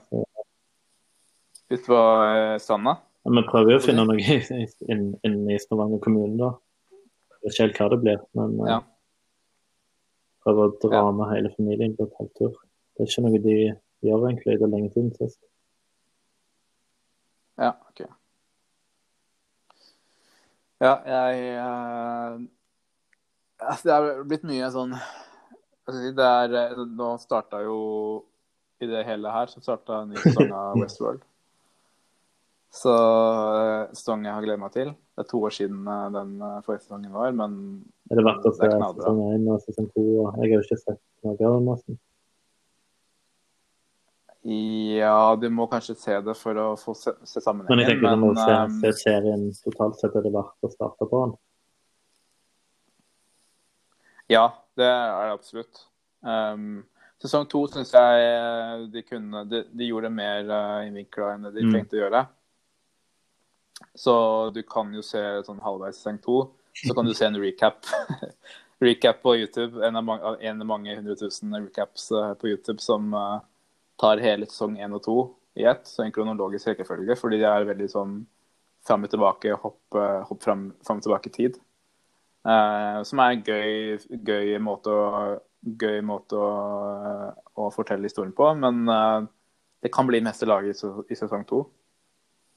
Ute 1.72 1.82
på 1.86 1.98
eh, 2.28 2.58
stranda? 2.62 2.98
Ja, 3.24 3.32
vi 3.34 3.42
prøver 3.48 3.74
jo 3.74 3.80
å 3.80 3.82
finne 3.82 4.04
noe 4.06 4.18
inne 4.20 5.18
inn 5.26 5.42
i 5.50 5.58
Stavanger 5.62 6.02
kommune, 6.02 6.36
da. 6.38 6.52
Jeg 6.92 7.48
vet 7.48 7.54
ikke 7.54 7.66
helt 7.66 7.80
hva 7.80 7.88
det 7.92 7.98
blir, 8.02 8.24
men 8.38 8.56
uh, 8.60 8.68
ja. 8.68 8.78
Prøver 10.42 10.68
å 10.68 10.74
dra 10.83 11.00
ja. 11.00 11.14
med 11.16 11.31
hele 11.33 11.52
familien 11.57 11.96
på 11.96 12.09
et 12.09 12.18
halvtur. 12.20 12.57
Det 12.92 13.05
er 13.05 13.11
ikke 13.11 13.24
noe 13.26 13.42
de 13.42 13.57
gjør 14.02 14.26
egentlig. 14.28 14.59
Det 14.59 14.66
er 14.66 14.72
lenge 14.74 14.90
siden 14.94 15.12
sist. 15.16 15.40
Ja, 17.61 17.74
OK. 17.88 18.05
Ja, 20.83 20.96
jeg 21.07 21.42
uh, 21.62 22.40
Det 23.85 23.92
er 23.94 24.24
blitt 24.26 24.46
mye 24.48 24.70
sånn 24.74 24.96
det 25.83 26.24
er, 26.24 26.52
eh, 26.55 26.81
nå 26.94 27.09
starta 27.18 27.59
jo 27.64 27.76
I 28.81 28.87
det 28.87 29.02
hele 29.07 29.31
her 29.35 29.50
så 29.50 29.61
starta 29.61 30.02
en 30.02 30.12
ny 30.12 30.18
sesong 30.22 30.52
av 30.55 30.76
Westworld. 30.81 31.24
Så 32.72 32.92
sesongen 33.92 34.26
jeg 34.26 34.35
har 34.35 34.46
gledet 34.46 34.62
meg 34.62 34.72
til. 34.74 34.92
Det 34.94 35.24
er 35.24 35.28
to 35.31 35.42
år 35.42 35.55
siden 35.55 35.83
eh, 35.87 36.07
den 36.14 36.33
forrige 36.66 36.85
sesongen 36.85 37.12
var, 37.14 37.35
men 37.38 37.57
Er 38.12 38.18
det 38.20 38.25
verdt 38.27 38.44
å 38.44 38.51
se 38.53 38.68
sesong 38.68 39.20
én 39.33 39.46
og 39.48 39.62
sesong 39.64 39.87
to? 39.94 40.03
Jeg 40.05 40.33
har 40.37 40.51
jo 40.51 40.64
ikke 40.66 40.77
sett 40.83 40.98
noe 41.25 41.48
av 41.48 41.62
nesten. 41.64 41.96
Ja, 44.42 45.37
du 45.40 45.46
må 45.55 45.68
kanskje 45.70 45.94
se 45.96 46.18
det 46.27 46.35
for 46.37 46.59
å 46.59 46.66
få 46.77 46.92
se, 46.98 47.14
se 47.25 47.40
sammenhengen. 47.40 47.72
Men 47.72 47.81
jeg 47.85 47.92
tenker 47.92 48.09
men, 48.11 48.20
du 48.20 48.27
må 48.27 48.33
se, 48.37 48.57
se 48.83 48.92
serien 49.05 49.46
totalt 49.62 50.01
sett, 50.01 50.16
er 50.18 50.27
det 50.27 50.35
verdt 50.35 50.66
å 50.66 50.70
starte 50.75 51.09
på 51.09 51.20
den? 51.22 51.35
Ja, 54.35 54.48
det 54.77 54.88
er 54.90 55.29
det 55.31 55.37
absolutt. 55.38 55.85
Um, 56.20 56.83
sesong 57.22 57.46
to 57.48 57.64
syns 57.70 57.94
jeg 57.94 58.27
eh, 58.27 58.85
de 58.92 59.01
kunne 59.03 59.40
De, 59.51 59.64
de 59.75 59.88
gjorde 59.88 60.11
mer 60.14 60.44
uh, 60.46 60.85
innvinkla 60.87 61.33
enn 61.33 61.48
det 61.48 61.57
de 61.57 61.64
mm. 61.64 61.72
trengte 61.72 61.96
å 61.96 62.03
gjøre. 62.05 62.27
Så 63.98 64.14
du 64.55 64.61
kan 64.68 64.92
jo 64.94 65.07
se 65.07 65.22
sånn 65.46 65.64
halvveis 65.64 65.96
sesong 66.03 66.20
to, 66.22 66.42
så 66.74 66.94
kan 66.94 67.08
du 67.08 67.14
se 67.14 67.26
en 67.28 67.40
recap. 67.40 67.87
recap 68.82 69.22
på 69.22 69.37
YouTube. 69.37 69.87
En 69.87 69.96
av, 69.96 70.04
mange, 70.04 70.37
en 70.40 70.61
av 70.61 70.68
mange 70.68 70.96
hundre 70.96 71.16
tusen 71.20 71.54
recaps 71.56 72.11
uh, 72.12 72.32
på 72.35 72.50
YouTube 72.50 72.82
som 72.82 73.12
uh, 73.14 73.40
tar 74.00 74.22
hele 74.24 74.48
sesong 74.48 74.78
én 74.80 74.96
og 74.96 75.04
to 75.04 75.18
i 75.58 75.66
ett, 75.68 75.85
så 75.87 76.02
en 76.02 76.14
kronologisk 76.14 76.70
rekkefølge, 76.70 77.16
fordi 77.20 77.42
de 77.42 77.48
er 77.48 77.68
veldig 77.68 77.90
sånn 77.92 78.22
fram 78.87 79.04
og 79.06 79.12
tilbake, 79.12 79.52
hopp, 79.62 79.94
hopp 80.26 80.40
fram, 80.42 80.70
fram 80.82 80.98
og 80.98 81.04
tilbake 81.04 81.28
i 81.28 81.35
tid. 81.37 81.58
Uh, 82.42 83.02
som 83.06 83.20
er 83.22 83.37
en 83.37 83.44
gøy, 83.46 83.98
gøy 84.26 84.56
måte, 84.58 84.90
å, 84.90 85.37
gøy 85.62 86.00
måte 86.02 86.35
å, 86.35 86.48
å, 87.54 87.68
fortelle 87.70 88.08
historien 88.08 88.35
på. 88.35 88.48
Men 88.58 88.82
uh, 88.90 89.28
det 89.82 89.92
kan 89.94 90.08
bli 90.08 90.22
meste 90.24 90.48
laget 90.50 90.82
i, 90.82 90.90
i, 91.12 91.18
sesong 91.18 91.46
to. 91.46 91.62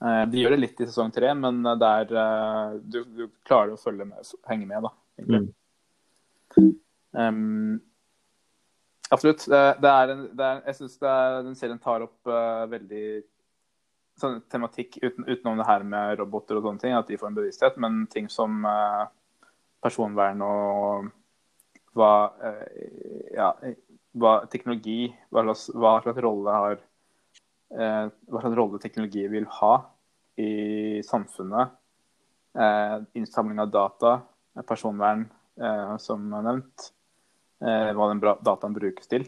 Uh, 0.03 0.23
de 0.29 0.41
gjør 0.41 0.55
det 0.55 0.61
litt 0.61 0.81
i 0.83 0.87
sesong 0.89 1.13
tre, 1.15 1.31
men 1.39 1.61
det 1.65 1.91
er, 2.01 2.15
du, 2.83 3.01
du, 3.05 3.27
klarer 3.47 3.75
å 3.75 3.81
følge 3.81 4.07
med, 4.09 4.33
henge 4.49 4.67
med, 4.69 4.87
da. 4.87 4.91
Mm. 5.25 5.45
Um, 7.15 7.77
absolutt. 9.09 9.45
Det, 9.47 9.61
det, 9.81 9.93
er 9.93 10.13
en, 10.13 10.25
det 10.35 10.49
er, 10.49 10.59
jeg 10.67 10.79
syns 10.81 10.99
den 10.99 11.55
serien 11.59 11.81
tar 11.81 12.03
opp 12.05 12.35
veldig 12.71 13.05
sånn 14.19 14.39
tematikk 14.51 14.97
uten, 15.01 15.25
utenom 15.27 15.59
det 15.59 15.67
her 15.67 15.83
med 15.87 16.19
roboter 16.21 16.59
og 16.59 16.67
sånne 16.67 16.81
ting, 16.81 16.95
at 16.95 17.09
de 17.09 17.19
får 17.19 17.31
en 17.31 17.37
bevissthet, 17.37 17.79
men 17.81 18.05
ting 18.11 18.29
som 18.31 18.63
uh, 18.67 19.05
personvern 19.83 20.43
og 20.45 21.09
hva, 21.95 22.11
uh, 22.39 23.31
ja, 23.35 23.51
hva 24.15 24.37
teknologi 24.51 25.09
hva 25.29 25.45
slags, 25.49 25.67
hva 25.75 25.95
slags, 26.03 26.21
rolle 26.23 26.55
har 26.55 26.77
eh, 27.73 28.05
hva 28.09 28.41
slags 28.41 28.57
rolle 28.57 28.79
teknologi 28.81 29.25
vil 29.31 29.47
ha 29.59 29.73
i 30.41 31.01
samfunnet. 31.05 31.73
Eh, 32.55 32.97
innsamling 33.19 33.59
av 33.63 33.71
data, 33.71 34.19
personvern, 34.67 35.27
som 35.99 36.33
er 36.35 36.43
nevnt. 36.43 36.89
hva 37.59 38.07
den 38.11 38.19
dataen 38.19 38.73
brukes 38.75 39.07
til. 39.07 39.23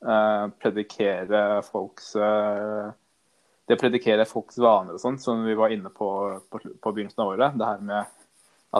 predikere 0.00 1.62
folks 1.62 2.14
det 2.16 3.76
å 3.76 3.80
predikere 3.80 4.24
folks 4.24 4.56
vaner 4.56 4.96
og 4.96 5.00
sånt, 5.00 5.20
som 5.20 5.44
vi 5.44 5.54
var 5.54 5.72
inne 5.72 5.92
på 5.92 6.08
på, 6.48 6.60
på 6.80 6.92
begynnelsen 6.92 7.22
av 7.24 7.32
året. 7.34 7.56
Det 7.56 7.68
her 7.68 7.80
med 7.84 8.04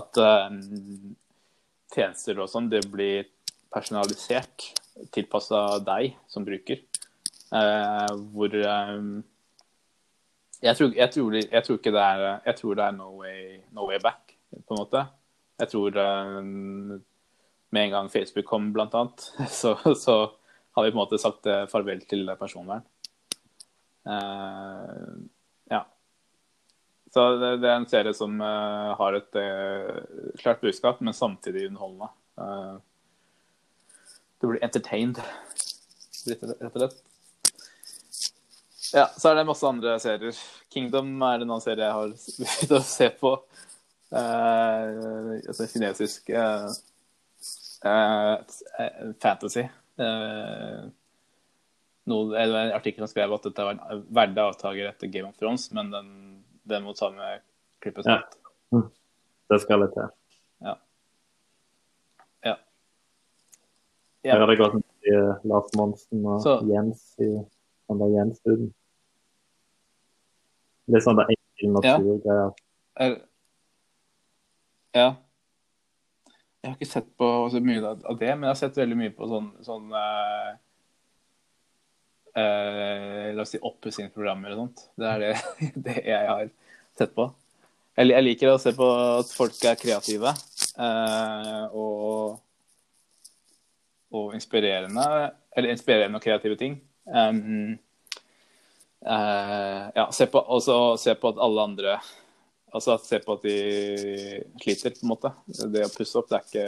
at 0.01 0.21
tjenester 1.93 2.41
og 2.41 2.49
sånn, 2.49 2.71
det 2.73 2.85
blir 2.93 3.29
personalisert, 3.73 4.73
tilpassa 5.13 5.79
deg 5.85 6.17
som 6.31 6.45
bruker. 6.47 6.81
Uh, 7.53 8.11
hvor 8.35 8.51
um, 8.99 9.25
Jeg 10.63 10.77
tror, 10.77 10.91
jeg, 10.97 11.11
tror, 11.11 11.35
jeg 11.53 11.63
tror 11.63 11.77
ikke 11.79 11.93
det 11.95 12.01
er 12.03 12.41
Jeg 12.47 12.57
tror 12.57 12.75
det 12.75 12.85
er 12.85 12.97
no 12.97 13.11
way, 13.21 13.61
no 13.71 13.87
way 13.87 14.01
back, 14.03 14.35
på 14.51 14.75
en 14.75 14.81
måte. 14.81 15.05
Jeg 15.61 15.69
tror 15.69 15.95
uh, 15.95 16.43
med 17.71 17.85
en 17.85 17.91
gang 17.91 18.11
Facebook 18.11 18.45
kom, 18.45 18.73
blant 18.73 18.95
annet, 18.95 19.29
så, 19.61 19.77
så 19.95 20.17
har 20.75 20.85
vi 20.85 20.91
på 20.91 20.97
en 20.97 21.05
måte 21.05 21.23
sagt 21.23 21.47
farvel 21.71 22.03
til 22.09 22.27
personvern. 22.39 22.83
Uh, 24.07 25.23
ja. 25.71 25.85
Så 27.15 27.31
det, 27.39 27.57
det, 27.63 27.71
er 27.71 27.77
en 27.77 27.89
serie 27.89 28.15
som 28.15 28.41
uh, 28.43 28.97
har 28.99 29.21
et 29.21 29.41
klart 30.43 30.61
budskap, 30.61 31.01
men 31.01 31.15
samtidig 31.15 31.69
underholdende. 31.69 32.11
du 34.41 34.49
blir 34.49 34.65
entertained, 34.65 35.23
rett 36.27 36.43
og 36.43 36.81
slett. 36.81 37.05
Ja, 38.95 39.07
så 39.17 39.31
er 39.31 39.39
det 39.39 39.47
masse 39.49 39.67
andre 39.67 39.97
serier. 40.03 40.37
Kingdom 40.73 41.15
er 41.23 41.41
en 41.41 41.49
annen 41.49 41.65
serie 41.65 41.87
jeg 41.87 41.97
har 41.97 42.13
begynt 42.13 42.77
å 42.77 42.83
se 42.87 43.09
på. 43.21 43.33
Uh, 44.15 45.41
altså 45.43 45.67
kinesisk 45.67 46.31
uh, 46.31 46.69
uh, 47.83 48.37
fantasy. 49.23 49.65
Noe, 52.07 52.39
en 52.39 52.55
artikkel 52.77 53.03
som 53.03 53.11
skrev 53.11 53.35
at 53.35 53.49
dette 53.49 53.67
var 53.67 53.81
en 53.81 54.05
verdig 54.15 54.45
avtaker 54.45 54.93
etter 54.93 55.11
Game 55.11 55.33
of 55.33 55.41
Thrones, 55.41 55.67
men 55.75 55.91
den, 55.91 56.13
den 56.71 56.85
må 56.87 56.95
ta 56.95 57.11
med 57.11 57.43
klippet 57.83 58.07
sant. 58.07 58.39
Ja. 58.39 58.79
Mm. 58.79 58.87
Det 59.51 59.59
skal 59.63 59.83
litt 59.83 59.95
til. 59.95 60.13
Ja. 60.67 60.77
ja. 62.47 62.55
Her 64.27 64.43
har 64.43 64.51
det 64.51 64.59
gått 64.61 64.79
mye 64.79 65.21
Lars 65.51 65.75
Monsen 65.79 66.25
og 66.27 66.41
så. 66.43 66.57
Jens 66.71 67.09
i 67.23 67.33
den 67.91 68.03
der 68.03 68.13
gjenstå. 68.15 68.57
Det 70.87 70.99
er 70.99 71.05
sånn 71.05 71.19
det 71.19 71.27
enkel 71.35 71.73
naturgreier. 71.75 72.53
Ja. 72.97 73.09
ja. 74.97 75.09
Jeg 76.63 76.71
har 76.73 76.77
ikke 76.79 76.91
sett 76.91 77.11
på 77.19 77.27
så 77.53 77.63
mye 77.63 77.83
av 77.95 78.17
det, 78.19 78.31
men 78.35 78.49
jeg 78.49 78.53
har 78.53 78.59
sett 78.59 78.79
veldig 78.81 78.99
mye 78.99 79.13
på 79.15 79.27
sånn, 79.31 79.51
sånn 79.63 79.93
uh, 79.95 80.49
uh, 82.35 83.27
La 83.37 83.45
oss 83.45 83.53
si 83.55 83.61
oppussingsprogrammer 83.63 84.55
og 84.55 84.63
sånt. 84.65 84.87
Det 84.99 85.11
er 85.13 85.23
det, 85.23 85.33
det, 85.87 85.99
jeg 86.09 86.31
har 86.31 86.51
sett 86.99 87.15
på. 87.15 87.29
Jeg, 87.97 88.11
jeg, 88.11 88.25
liker 88.27 88.53
å 88.53 88.59
se 88.61 88.75
på 88.77 88.89
at 89.21 89.31
folk 89.33 89.63
er 89.63 89.79
kreative 89.79 90.33
uh, 90.35 91.63
og, 91.71 92.43
og 94.11 94.35
inspirerende. 94.37 95.07
Eller 95.57 95.73
inspirerende 95.73 96.19
og 96.19 96.27
kreative 96.27 96.59
ting. 96.61 96.81
Um, 97.07 97.79
Uh, 99.07 99.91
ja, 99.95 100.09
se 100.13 100.27
på, 100.27 100.39
også 100.39 100.97
se 100.99 101.13
på 101.15 101.29
at 101.29 101.37
alle 101.39 101.63
andre 101.63 101.99
Altså 102.75 102.97
se 102.99 103.21
på 103.23 103.37
at 103.37 103.45
de 103.47 103.53
sliter, 104.61 104.91
på 104.91 105.05
en 105.07 105.11
måte. 105.13 105.31
Det 105.47 105.85
å 105.87 105.93
pusse 105.95 106.19
opp, 106.19 106.27
det 106.29 106.41
er 106.41 106.49
ikke 106.49 106.65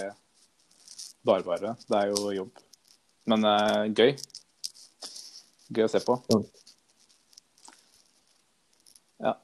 bare 1.26 1.44
bare. 1.44 1.72
Det 1.82 1.98
er 1.98 2.12
jo 2.12 2.30
jobb. 2.32 2.62
Men 3.28 3.44
uh, 3.44 3.82
gøy. 3.90 4.14
Gøy 5.74 5.84
å 5.84 5.90
se 5.92 6.00
på. 6.06 6.16
Ja. 9.26 9.34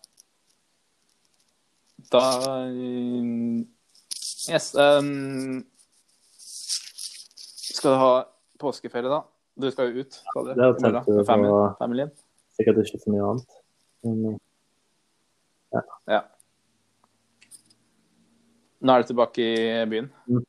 Da 2.15 2.25
Yes. 4.49 4.71
Um, 4.79 5.67
skal 7.75 7.91
du 7.91 8.03
ha 8.07 8.11
påskeferie, 8.63 9.11
da? 9.11 9.25
Du 9.55 9.71
skal 9.71 9.93
jo 9.93 10.03
ut, 10.03 10.15
sa 10.15 10.43
du? 10.43 10.55
Det 10.55 10.65
er 10.67 10.79
tenkt 10.83 11.09
med 11.09 11.77
familien? 11.79 12.15
sikkert 12.57 12.85
ikke 12.85 13.01
så 13.03 13.13
mye 13.13 13.29
annet. 13.29 13.61
Men, 14.05 14.39
ja. 15.75 15.83
ja. 16.15 16.21
Nå 18.85 18.95
er 18.95 19.03
du 19.03 19.11
tilbake 19.11 19.47
i 19.47 19.87
byen? 19.91 20.11
Mm. 20.29 20.45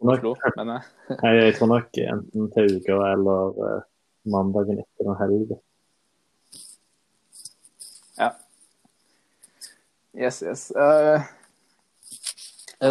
Oslo, 0.00 0.32
mener 0.56 0.78
jeg. 0.78 1.18
jeg 1.42 1.56
tror 1.58 1.70
nok 1.74 2.00
enten 2.00 2.50
til 2.54 2.76
uka 2.78 2.98
eller 3.10 3.58
uh, 3.60 3.86
mandagen 4.32 4.80
etter 4.80 5.10
en 5.10 5.20
helg. 5.20 5.54
Ja. 8.16 8.30
Yes, 10.14 10.40
yes. 10.46 10.68
Uh, 10.70 11.20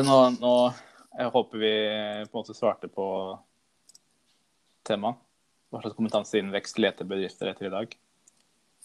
nå, 0.03 0.17
nå 0.43 0.55
Jeg 1.13 1.29
håper 1.31 1.61
vi 1.61 1.73
på 2.25 2.33
en 2.33 2.41
måte 2.41 2.57
svarte 2.57 2.89
på 2.91 3.05
temaet. 4.85 5.21
Hva 5.73 5.81
slags 5.81 5.97
kompetanseinnvekst 5.97 6.77
leter 6.77 7.07
bedrifter 7.09 7.49
etter 7.49 7.65
i 7.65 7.73
dag? 7.73 7.95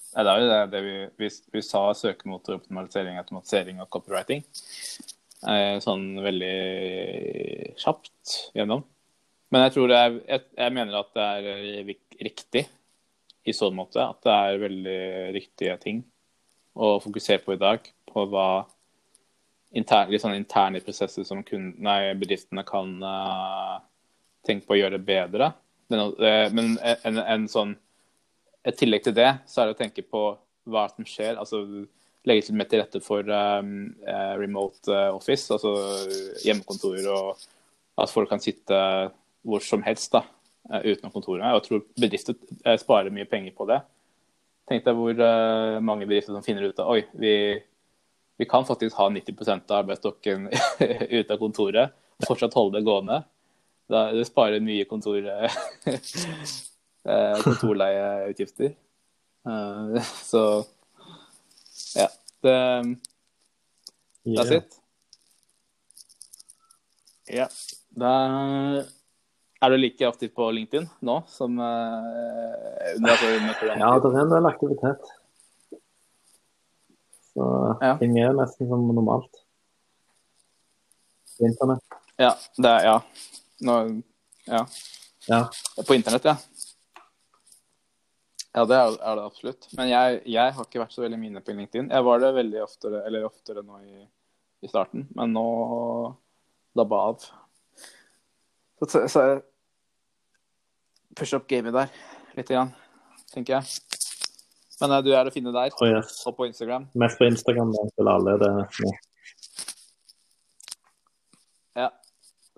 Det 0.08 0.24
er 0.32 0.40
jo 0.40 0.48
det, 0.48 0.60
det 0.72 0.80
vi, 0.82 0.94
vi, 1.20 1.28
vi, 1.52 1.62
sa 1.62 1.82
søkemotoroptimalisering, 1.94 3.18
automatisering 3.20 3.82
og 3.84 3.90
copywriting. 3.92 4.40
Eh, 5.44 5.76
sånn 5.84 6.06
veldig 6.24 6.54
kjapt 7.78 8.38
gjennom. 8.56 8.86
Men 9.52 9.66
jeg 9.66 9.74
tror 9.76 9.92
det 9.92 10.00
er, 10.00 10.16
jeg, 10.32 10.46
jeg, 10.56 10.74
mener 10.78 10.96
at 11.02 11.12
det 11.12 11.28
er 11.28 11.92
riktig 12.24 12.64
i 13.44 13.54
så 13.56 13.68
måte. 13.68 14.08
At 14.08 14.24
det 14.24 14.38
er 14.38 14.64
veldig 14.64 14.98
riktige 15.36 15.76
ting 15.84 16.02
å 16.72 16.96
fokusere 17.04 17.44
på 17.44 17.58
i 17.58 17.60
dag. 17.60 17.84
På 18.08 18.24
hva 18.32 18.48
interne, 19.76 20.08
litt 20.12 20.24
sånn 20.24 20.40
interne 20.40 20.80
prosesser 20.84 21.28
som 21.28 21.44
kun, 21.44 21.74
nei, 21.84 22.14
bedriftene 22.16 22.64
kan 22.68 22.96
uh, 23.04 23.78
tenke 24.48 24.64
på 24.64 24.76
å 24.76 24.82
gjøre 24.82 25.04
bedre. 25.04 25.52
Men, 25.88 26.02
uh, 26.20 26.48
men 26.52 26.74
en, 26.78 27.20
en, 27.22 27.46
sånn 27.48 27.76
i 28.68 28.74
tillegg 28.76 29.06
til 29.06 29.16
det 29.16 29.30
så 29.48 29.62
er 29.62 29.68
det 29.68 29.76
å 29.76 29.80
tenke 29.82 30.04
på 30.04 30.22
hva 30.68 30.88
som 30.92 31.06
skjer. 31.08 31.38
altså 31.40 31.62
Legge 32.26 32.48
litt 32.48 32.56
mer 32.58 32.68
til 32.68 32.82
rette 32.82 33.00
for 33.00 33.28
um, 33.30 33.92
uh, 34.04 34.34
remote 34.36 34.90
uh, 34.90 35.14
office, 35.14 35.46
altså 35.54 35.70
hjemmekontor, 36.42 36.98
og 37.14 37.46
at 38.02 38.12
folk 38.12 38.28
kan 38.28 38.42
sitte 38.42 38.80
hvor 39.46 39.62
som 39.64 39.84
helst 39.86 40.12
da, 40.12 40.24
uh, 40.68 40.82
utenom 40.82 41.14
kontorene. 41.14 41.54
Jeg 41.54 41.64
tror 41.68 41.86
bedrifter 42.02 42.76
sparer 42.82 43.14
mye 43.14 43.28
penger 43.30 43.54
på 43.56 43.68
det. 43.70 43.78
Tenk 44.68 44.84
deg 44.84 44.98
hvor 44.98 45.22
mange 45.80 46.04
bedrifter 46.04 46.34
som 46.34 46.44
finner 46.44 46.66
ut 46.68 46.76
at 46.76 46.90
oi, 46.90 47.00
vi, 47.16 47.32
vi 48.36 48.48
kan 48.50 48.66
faktisk 48.68 48.98
ha 48.98 49.06
90 49.14 49.38
av 49.54 49.78
arbeidsstokken 49.78 50.50
ute 51.18 51.30
av 51.32 51.38
kontoret 51.40 51.94
og 52.18 52.26
fortsatt 52.28 52.56
holde 52.58 52.76
det 52.76 52.84
gående. 52.84 53.22
Da, 53.88 54.10
det 54.12 54.26
sparer 54.28 54.60
mye 54.60 54.84
kontor 54.88 55.22
Eh, 57.08 57.36
kontorleieutgifter. 57.44 58.74
Eh, 59.46 60.02
så 60.30 60.64
ja. 61.96 62.08
Det 62.40 62.58
That's 64.24 64.56
it. 64.56 64.80
Ja. 67.26 67.46
Da 67.88 68.10
er 69.60 69.70
du 69.72 69.76
like 69.80 70.06
aktiv 70.06 70.28
på 70.36 70.50
LinkedIn 70.52 70.84
nå 71.00 71.16
som 71.32 71.56
under, 71.58 73.08
altså, 73.08 73.30
Ja, 73.72 73.94
det 74.04 74.12
er 74.12 74.20
en 74.20 74.34
del 74.34 74.50
aktivitet. 74.50 75.10
Så 77.32 77.48
ja. 77.80 77.96
ting 77.98 78.18
er 78.20 78.36
nesten 78.36 78.68
som 78.68 78.84
normalt. 78.92 79.42
Internett. 81.40 81.98
Ja. 82.18 82.32
Det 82.56 82.70
er, 82.70 82.86
ja. 82.86 82.96
Nå, 83.60 84.02
ja. 84.46 84.66
ja. 85.26 85.40
På 85.86 85.94
internett, 85.94 86.24
ja. 86.24 86.36
Ja, 88.52 88.64
det 88.64 88.76
er, 88.76 88.94
det 89.16 89.24
absolutt. 89.24 89.68
Men 89.76 89.90
jeg, 89.90 90.22
jeg, 90.26 90.54
har 90.54 90.66
ikke 90.66 90.80
vært 90.82 90.94
så 90.94 91.04
veldig 91.04 91.18
mine 91.20 91.42
på 91.44 91.54
LinkedIn. 91.54 91.90
Jeg 91.94 92.06
var 92.06 92.22
det 92.22 92.32
veldig 92.38 92.62
oftere, 92.64 93.02
eller 93.06 93.26
oftere 93.28 93.62
nå 93.62 93.82
i, 93.84 94.06
i 94.64 94.70
starten, 94.70 95.04
men 95.18 95.34
nå 95.36 95.44
dabba 96.78 97.02
av. 97.10 97.28
Så, 98.78 99.04
så 99.10 99.24
push 101.18 101.34
up 101.34 101.46
gamet 101.50 101.74
der 101.74 101.92
lite 102.38 102.54
grann, 102.54 102.72
tenker 103.34 103.58
jeg. 103.58 103.78
Men 104.78 104.94
du 105.02 105.10
er 105.10 105.26
å 105.26 105.34
finne 105.34 105.50
der, 105.54 105.74
oh, 105.74 105.90
yes. 105.90 106.20
og 106.30 106.36
på 106.38 106.46
Instagram. 106.46 106.86
Mest 106.98 107.18
på 107.18 107.26
Instagram, 107.26 107.74
da, 107.74 107.86
til 107.98 108.10
alle 108.14 108.36
det. 108.42 108.52
Ja. 108.86 108.96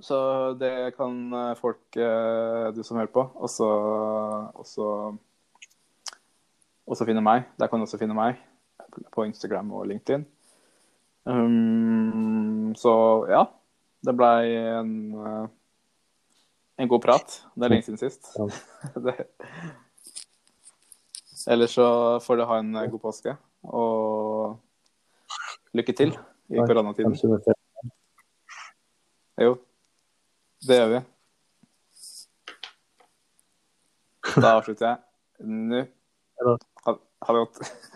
Så 0.01 0.19
det 0.61 0.95
kan 0.97 1.17
eh, 1.33 1.57
folk, 1.61 1.83
eh, 1.97 2.71
du 2.75 2.83
som 2.87 2.97
hører 2.97 3.13
på, 3.13 3.27
også, 3.35 3.69
også 4.55 4.87
også 6.91 7.07
finne 7.07 7.23
meg. 7.25 7.47
Der 7.61 7.71
kan 7.71 7.81
du 7.81 7.87
også 7.87 8.01
finne 8.01 8.17
meg 8.17 8.41
på 9.15 9.25
Instagram 9.29 9.71
og 9.79 9.87
LinkedIn. 9.91 10.27
Um, 11.29 12.73
så 12.79 12.93
ja, 13.31 13.45
det 14.07 14.17
blei 14.19 14.57
en, 14.57 14.95
uh, 15.15 15.47
en 16.81 16.91
god 16.91 17.05
prat. 17.05 17.37
Det 17.55 17.67
er 17.67 17.75
lenge 17.75 17.87
siden 17.87 18.01
sist. 18.01 18.33
det. 19.07 19.17
Ellers 21.51 21.77
så 21.77 21.87
får 22.25 22.41
du 22.41 22.45
ha 22.49 22.59
en 22.61 22.75
god 22.93 23.01
påske, 23.01 23.33
og 23.65 24.59
lykke 25.77 25.95
til 25.97 26.13
i 26.51 26.59
koronatiden. 26.59 27.15
Jo, 29.41 29.55
det 30.69 30.77
gjør 30.81 30.91
vi. 30.95 31.01
Da 34.37 34.57
avslutter 34.59 34.87
jeg 34.91 35.49
nå. 35.71 35.85
Ha, 36.85 36.95
ha 37.27 37.35
det 37.37 37.41
godt. 37.45 37.90